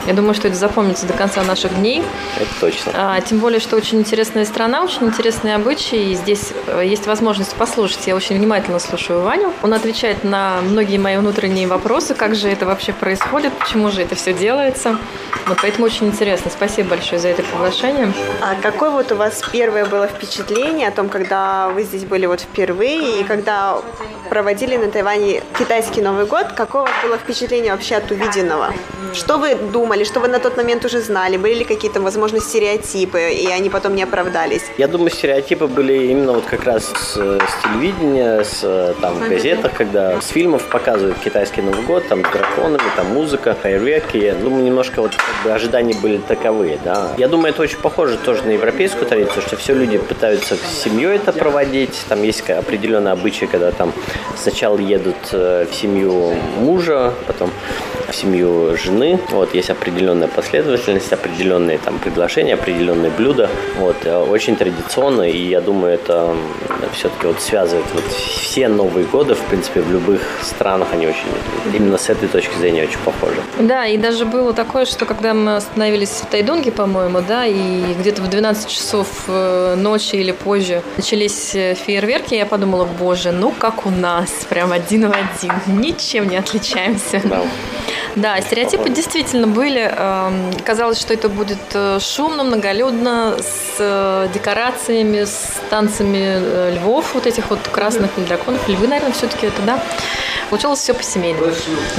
[0.06, 2.02] Я думаю, что это запомнится до конца наших дней.
[2.36, 2.92] Это точно.
[2.94, 6.10] А, тем более, что очень интересная страна, очень интересные обычаи.
[6.10, 8.06] И здесь э, есть возможность послушать.
[8.06, 9.52] Я очень внимательно слушаю Ваню.
[9.62, 14.14] Он отвечает на многие мои внутренние вопросы, как же это вообще происходит, почему же это
[14.14, 14.98] все делается.
[15.46, 16.50] Вот поэтому очень интересно.
[16.50, 18.12] Спасибо большое за это приглашение.
[18.40, 22.40] А какое вот у вас первое было впечатление о том, когда вы здесь были вот
[22.40, 23.78] впервые и когда
[24.28, 28.72] проводили на Тайване китайский Новый год, какое у вас было впечатление вообще от увиденного?
[29.12, 29.54] Что вы
[29.94, 31.36] думали, что вы на тот момент уже знали?
[31.36, 34.64] Были ли какие-то, возможно, стереотипы, и они потом не оправдались?
[34.76, 39.72] Я думаю, стереотипы были именно вот как раз с, с телевидения, с там в газетах,
[39.74, 44.16] когда с фильмов показывают китайский Новый год, там с драконами, там музыка, фейерверки.
[44.16, 47.12] Я думаю, немножко вот как бы ожидания были таковые, да.
[47.16, 51.16] Я думаю, это очень похоже тоже на европейскую традицию, что все люди пытаются с семьей
[51.16, 52.04] это проводить.
[52.08, 53.92] Там есть определенные обычаи, когда там
[54.36, 57.50] сначала едут э, в семью мужа, потом
[58.14, 59.18] семью жены.
[59.30, 63.48] Вот, есть определенная последовательность, определенные там предложения, определенные блюда.
[63.78, 66.34] Вот, э, очень традиционно, и я думаю, это
[66.94, 71.26] все-таки вот связывает вот все Новые годы, в принципе, в любых странах они очень,
[71.74, 73.36] именно с этой точки зрения очень похожи.
[73.58, 78.22] Да, и даже было такое, что когда мы остановились в Тайдунге, по-моему, да, и где-то
[78.22, 83.86] в 12 часов э, ночи или позже начались э, фейерверки, я подумала, боже, ну как
[83.86, 87.20] у нас, прям один в один, ничем не отличаемся.
[87.24, 87.42] Да.
[88.16, 89.80] Да, стереотипы действительно были.
[89.82, 97.14] Эм, казалось, что это будет э, шумно, многолюдно, с э, декорациями, с танцами э, львов,
[97.14, 98.68] вот этих вот красных драконов.
[98.68, 99.80] Львы, наверное, все-таки это, да.
[100.50, 101.52] Получалось все по-семейному.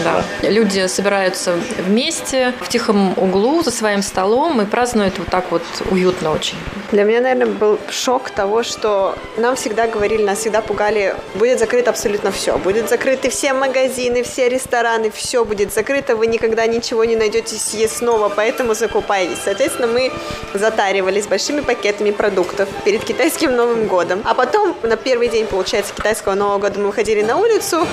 [0.03, 0.23] Да.
[0.49, 6.31] Люди собираются вместе в тихом углу за своим столом и празднуют вот так вот уютно
[6.31, 6.57] очень.
[6.91, 11.89] Для меня, наверное, был шок того, что нам всегда говорили, нас всегда пугали, будет закрыто
[11.89, 12.57] абсолютно все.
[12.57, 18.27] Будет закрыты все магазины, все рестораны, все будет закрыто, вы никогда ничего не найдете съестного,
[18.27, 19.39] поэтому закупайтесь.
[19.43, 20.11] Соответственно, мы
[20.53, 24.21] затаривались большими пакетами продуктов перед китайским Новым годом.
[24.25, 27.87] А потом, на первый день, получается, китайского Нового года мы выходили на улицу,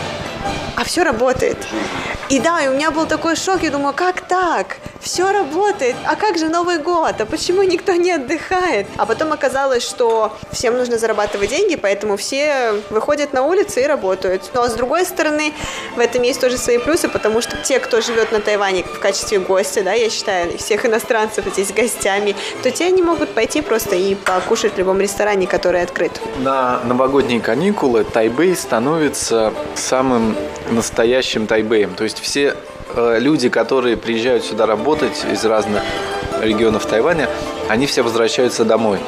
[0.76, 1.58] а все работает.
[2.28, 4.78] И да, и у меня был такой шок, я думаю, как так?
[5.02, 7.20] Все работает, а как же Новый год?
[7.20, 8.86] А почему никто не отдыхает?
[8.96, 14.48] А потом оказалось, что всем нужно зарабатывать деньги, поэтому все выходят на улицы и работают.
[14.54, 15.52] Но с другой стороны,
[15.96, 19.40] в этом есть тоже свои плюсы, потому что те, кто живет на Тайване в качестве
[19.40, 24.14] гостя, да, я считаю, всех иностранцев здесь гостями, то те не могут пойти просто и
[24.14, 26.12] покушать в любом ресторане, который открыт.
[26.38, 30.36] На новогодние каникулы Тайбэй становится самым
[30.70, 31.94] настоящим Тайбэем.
[31.94, 32.54] То есть все
[32.96, 35.82] люди, которые приезжают сюда работать из разных
[36.40, 37.28] регионов Тайваня,
[37.68, 38.98] они все возвращаются домой.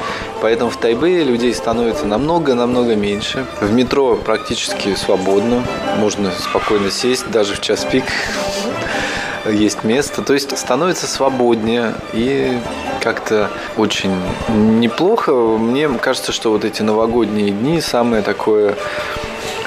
[0.41, 3.45] Поэтому в Тайбэе людей становится намного-намного меньше.
[3.59, 5.63] В метро практически свободно.
[5.97, 8.05] Можно спокойно сесть, даже в час пик
[9.45, 10.21] есть место.
[10.21, 12.57] То есть становится свободнее и
[13.01, 14.15] как-то очень
[14.49, 15.31] неплохо.
[15.33, 18.75] Мне кажется, что вот эти новогодние дни самое такое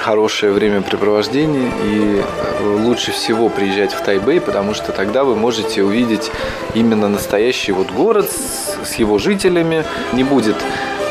[0.09, 6.31] хорошее времяпрепровождение и э, лучше всего приезжать в Тайбэй, потому что тогда вы можете увидеть
[6.73, 9.85] именно настоящий вот город с, с его жителями.
[10.13, 10.55] Не будет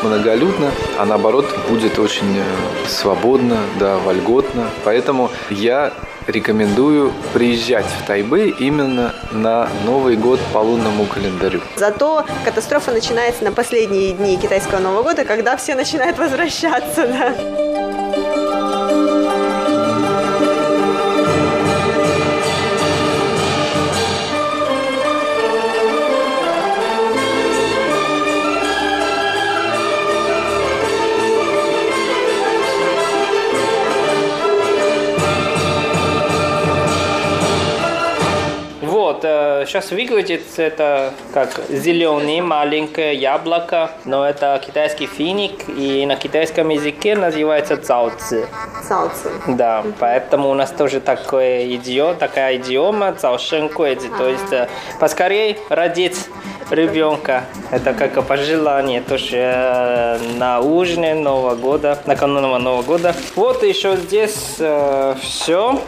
[0.03, 2.43] многолюдно, а наоборот будет очень э,
[2.89, 4.69] свободно, да, вольготно.
[4.83, 5.93] Поэтому я
[6.27, 11.61] рекомендую приезжать в Тайбэй именно на Новый год по лунному календарю.
[11.77, 17.07] Зато катастрофа начинается на последние дни китайского Нового года, когда все начинают возвращаться.
[17.07, 17.69] Да.
[39.21, 47.15] Сейчас выглядит это как зеленый маленькое яблоко, но это китайский финик, и на китайском языке
[47.15, 48.47] называется цаоци.
[48.87, 49.29] Цаоци.
[49.47, 54.67] Да, поэтому у нас тоже такое идио, такая идиома цаошенкуэдзи, то есть э,
[54.99, 56.27] поскорее родить
[56.69, 57.43] ребенка.
[57.71, 63.15] Это как пожелание тоже э, на ужине Нового года, накануне Нового года.
[63.35, 65.81] Вот еще здесь э, все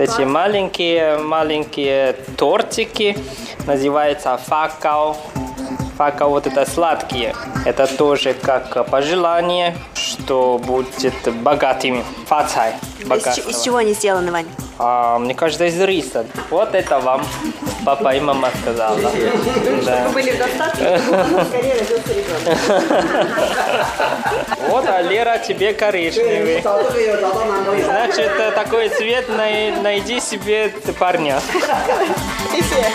[0.00, 3.16] эти маленькие, маленькие тортики,
[3.66, 5.16] называется факао.
[5.96, 7.34] Факао вот это сладкие.
[7.64, 12.04] Это тоже как пожелание, что будет богатыми.
[12.26, 12.74] Фацай.
[13.00, 14.46] Из, из чего они сделаны, Вань?
[14.78, 16.26] А, мне кажется, из риса.
[16.50, 17.24] Вот это вам
[17.84, 18.98] папа и мама сказала.
[19.84, 20.08] Да.
[20.10, 21.00] Были в достатке,
[21.48, 22.58] скорее родился ребенок.
[24.68, 26.62] Вот, а Лера тебе коричневый.
[27.84, 31.40] Значит, такой цвет найди себе парня.
[32.56, 32.86] И все.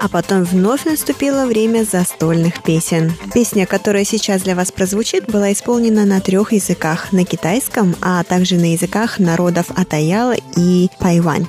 [0.00, 3.12] А потом вновь наступило время застольных песен.
[3.34, 7.12] Песня, которая сейчас для вас прозвучит, была исполнена на трех языках.
[7.12, 11.46] На китайском, а также на языках народов Атаяла и Пайвань.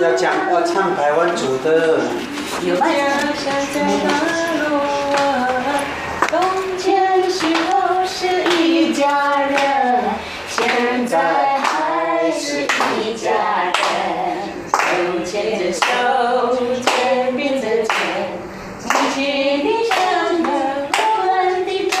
[0.00, 2.00] 要讲要唱台湾族的。
[2.62, 2.86] 有家
[3.36, 4.08] 乡在哪
[4.58, 4.76] 路
[5.14, 5.18] 啊？
[6.28, 6.32] 从
[6.78, 7.70] 前的时候
[8.06, 8.26] 是
[8.58, 10.02] 一家人，
[10.48, 11.18] 现在
[11.60, 12.62] 还是
[13.02, 13.30] 一家
[13.64, 13.93] 人。
[15.75, 17.87] 手牵并着肩，
[18.79, 19.19] 紧紧
[19.65, 19.93] 地想
[20.41, 20.49] 着我
[21.25, 21.27] 们
[21.65, 21.93] 的家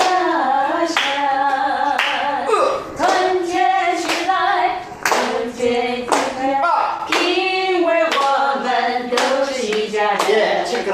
[0.87, 0.95] 乡。
[2.97, 2.99] 团
[3.45, 3.49] 结
[3.97, 4.31] 起来，
[5.03, 5.07] 团
[5.53, 5.59] 结
[6.05, 6.07] 起
[6.39, 6.63] 来，
[7.19, 8.19] 因为我
[8.63, 8.65] 们
[9.09, 9.13] 都
[9.45, 9.95] 是一家
[10.27, 10.65] 人。
[10.65, 10.89] 现在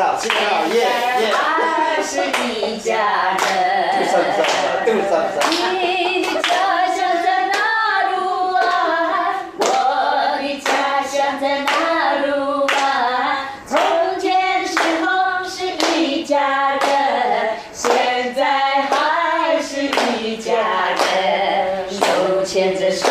[1.31, 2.09] 还是
[2.43, 2.89] 一家
[3.37, 3.50] 人。
[22.50, 23.06] 手牵着手，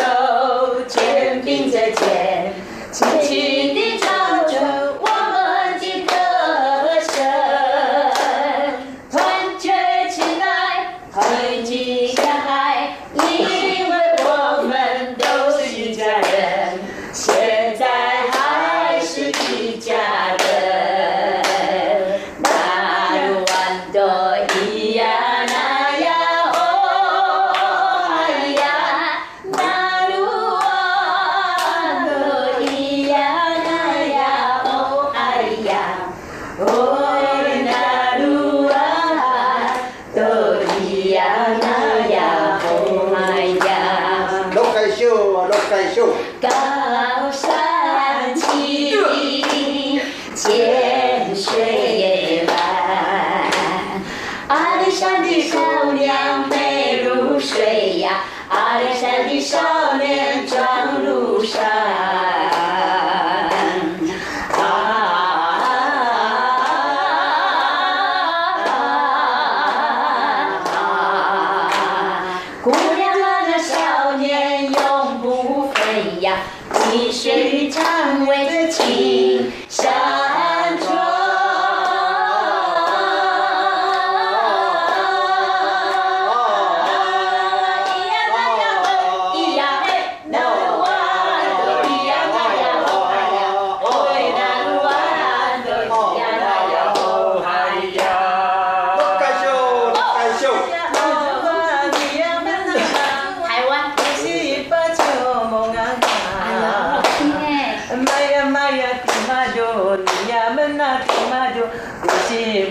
[112.51, 112.65] 你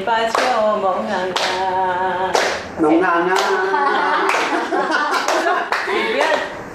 [6.12, 6.24] 不要，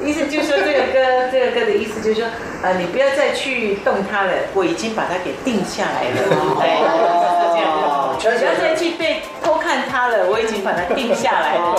[0.01, 2.27] 意思就是说这个歌，这个歌的意思就是说，
[2.63, 6.17] 呃，你不要再去动它了，我已经把它给定下来了。
[6.59, 6.65] 对，
[8.19, 8.49] 就是这样。
[8.55, 11.75] 不要再去被偷看它了，我已经把它定下来了。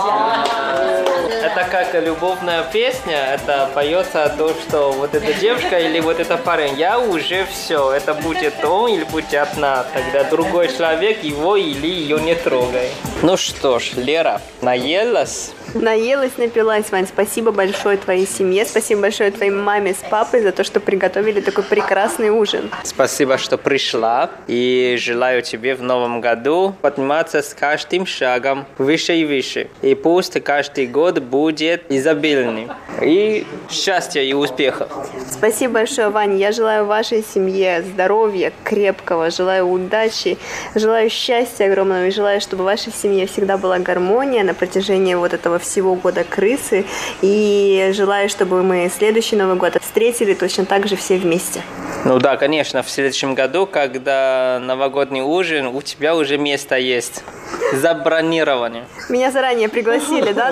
[1.26, 6.74] Это как любовная песня, это поется то, что вот эта девушка или вот этот парень,
[6.78, 12.20] я уже все, это будет он или будет одна, тогда другой человек его или ее
[12.20, 12.90] не трогай.
[13.22, 15.52] Ну что ж, Лера, наелась?
[15.74, 17.06] Наелась, напилась, Вань.
[17.06, 21.64] Спасибо большое твоей семье, спасибо большое твоей маме с папой за то, что приготовили такой
[21.64, 22.70] прекрасный ужин.
[22.84, 24.30] Спасибо, что пришла.
[24.46, 29.68] И желаю тебе в новом году подниматься с каждым шагом выше и выше.
[29.82, 32.68] И пусть каждый год будет изобильный.
[33.02, 34.88] И счастья и успехов.
[35.30, 36.36] Спасибо большое, Ваня.
[36.36, 40.38] Я желаю вашей семье здоровья крепкого, желаю удачи,
[40.74, 45.34] желаю счастья огромного и желаю, чтобы в вашей семье всегда была гармония на протяжении вот
[45.34, 46.84] этого всего года крысы.
[47.22, 51.62] И желаю, чтобы мы следующий Новый год встретили точно так же все вместе.
[52.04, 57.24] Ну да, конечно, в следующем году, когда новогодний ужин, у тебя уже место есть.
[57.72, 58.84] Забронирование.
[59.08, 60.50] Меня заранее пригласили, да?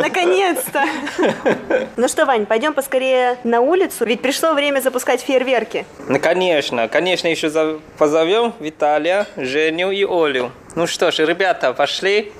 [0.55, 0.85] Наконец-то!
[1.97, 5.87] Ну что, Вань, пойдем поскорее на улицу, ведь пришло время запускать фейерверки.
[6.09, 10.51] Ну, конечно, конечно, еще позовем Виталия, Женю и Олю.
[10.75, 12.33] Ну что ж, ребята, пошли.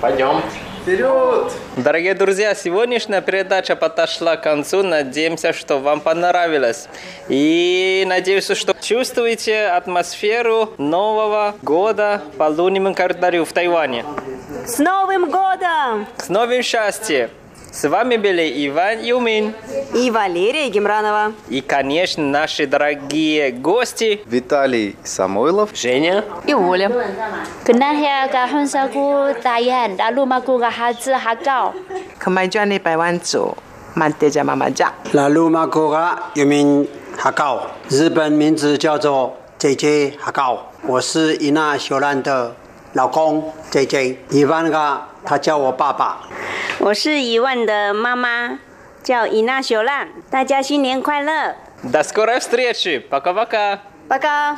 [0.00, 0.42] Пойдем.
[0.82, 1.52] Вперед!
[1.76, 4.82] Дорогие друзья, сегодняшняя передача подошла к концу.
[4.82, 6.88] Надеемся, что вам понравилось.
[7.28, 14.04] И надеюсь, что чувствуете атмосферу нового года по лунному календарю в Тайване.
[14.66, 16.08] С Новым годом!
[16.16, 17.30] С новым счастьем!
[17.71, 19.53] С вами были Иван Юмин
[19.93, 21.33] и Валерия Гемранова.
[21.47, 26.89] И, конечно, наши дорогие гости Виталий Самойлов, Женя и Оля.
[27.63, 31.71] 跟那些个混沙姑大雁，大陆嘛姑个孩子还高。
[32.17, 33.55] 可买赚你百万走，
[33.93, 34.91] 满爹家妈妈家。
[35.11, 40.71] 拉鲁马库嘎有名哈高，日本名字叫做 JJ 哈高。
[40.83, 42.55] 我是伊娜修兰的
[42.93, 46.19] 老公 JJ，伊万嘎他叫我爸爸。
[46.79, 48.59] 我是伊万的妈妈，
[49.03, 50.09] 叫伊娜修兰。
[50.29, 51.55] 大家新年快乐！
[51.91, 52.99] До скорой встречи!
[53.07, 53.79] Пока-пока!
[54.09, 54.57] Пока!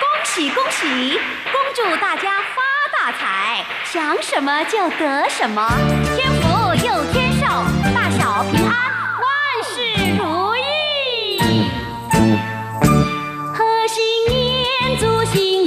[0.00, 1.20] 恭喜恭喜！
[1.52, 5.68] 恭祝大家发大财，想什么就得什么，
[6.16, 6.57] 天福又天寿，
[8.43, 9.29] 平安，万
[9.65, 9.75] 事
[10.17, 10.23] 如
[10.55, 10.59] 意。
[13.53, 14.65] 贺新年，
[14.97, 15.58] 祝新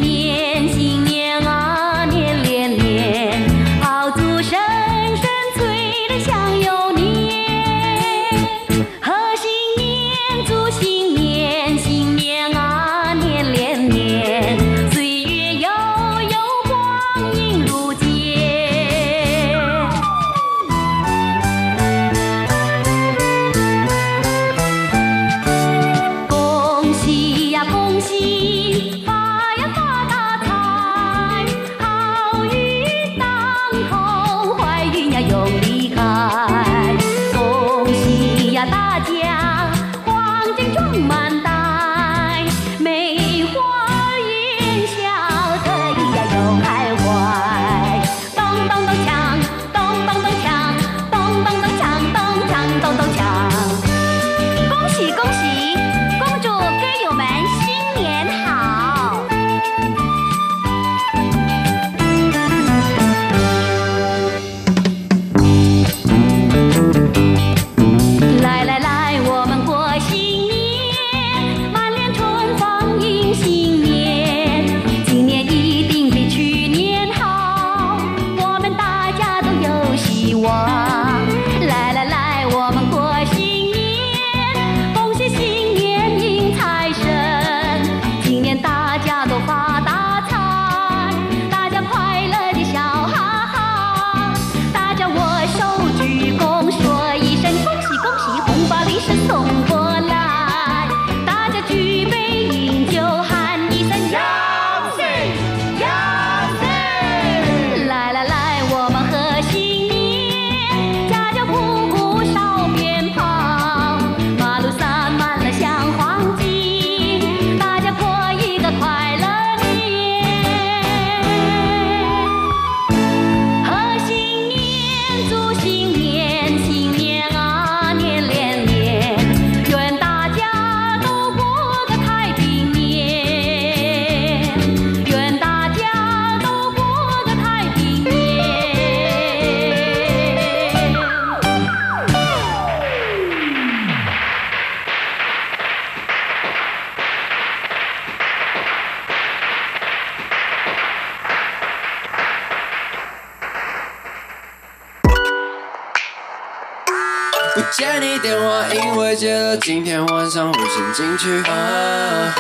[158.75, 162.35] 因为接了今天晚上会先进去啊。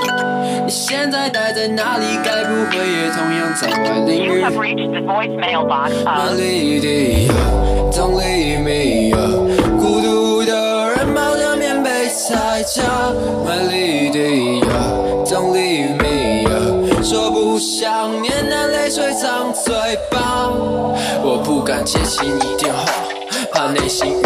[0.64, 2.06] 你现在待在哪里？
[2.24, 4.40] 该不会也同样在外淋雨？
[6.04, 7.28] 哪里的
[7.92, 9.12] ？Don't leave me，
[9.78, 12.82] 孤独的人抱着棉被在家。
[13.44, 14.18] 哪里的
[15.26, 16.48] ？Don't leave me，
[17.02, 19.74] 说不想念的泪水藏嘴
[20.10, 20.48] 巴。
[21.22, 22.84] 我不敢接起你电话。
[23.52, 24.16] 怕内心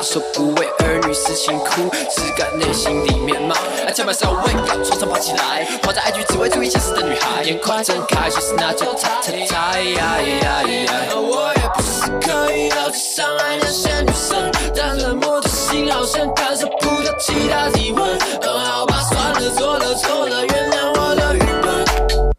[0.00, 3.54] 大，说不为儿女思情哭，只敢内心里面骂。
[3.54, 10.92] 啊，千万稍微赶床上爬起来，花在 IG 只为注意现实的女孩，眼眶睁开，其实那就太太太呀呀呀！
[11.14, 18.18] 我也不是刻意要去伤害那些女生，但冷漠的心好像感受不到其他体温。
[18.40, 22.32] 嗯，好吧，算了，错了错了，原谅我的愚笨。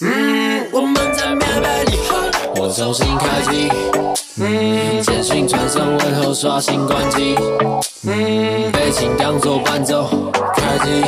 [0.00, 3.70] 嗯，我们在棉被里哼，我重新开机。
[4.38, 7.34] 嗯，简讯传送问候，刷新关机。
[8.06, 10.08] 嗯，背景当作伴奏，
[10.54, 11.04] 开机。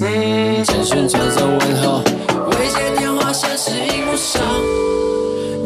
[0.00, 2.02] 嗯，简讯传送问候，
[2.50, 4.42] 未接电话显示荧幕上，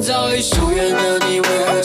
[0.03, 1.81] 早已疏远的你，为何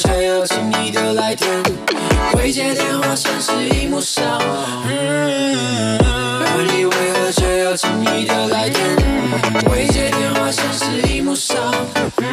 [2.36, 2.52] 未？
[2.52, 2.86] 接电。
[3.02, 4.40] 话显示荧幕上，
[4.88, 8.82] 嗯，而你为何却又轻易的来电？
[9.72, 10.34] 未接电。
[10.36, 11.58] 话显示荧幕上，
[12.18, 12.24] 嗯，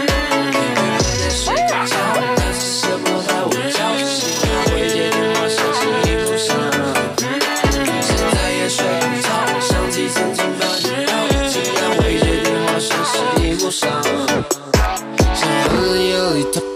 [1.30, 1.96] 睡着觉，
[2.36, 4.28] 但是什么他我叫醒，
[4.74, 5.18] 未接电。
[5.34, 6.56] 话显示荧幕上，
[7.22, 7.22] 嗯，
[8.02, 9.28] 现在也睡不着，
[9.60, 11.12] 想起曾经把你抱
[11.48, 12.46] 紧，但未接电。
[12.66, 13.82] 话显示荧幕上。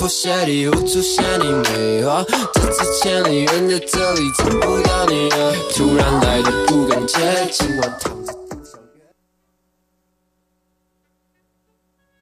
[0.08, 2.08] 像很夜里的破鞋里又出现你没有？
[2.08, 2.24] 咫
[2.72, 7.18] 尺千里远在这里找不到你啊，突然来的不敢接
[7.52, 8.17] 近我。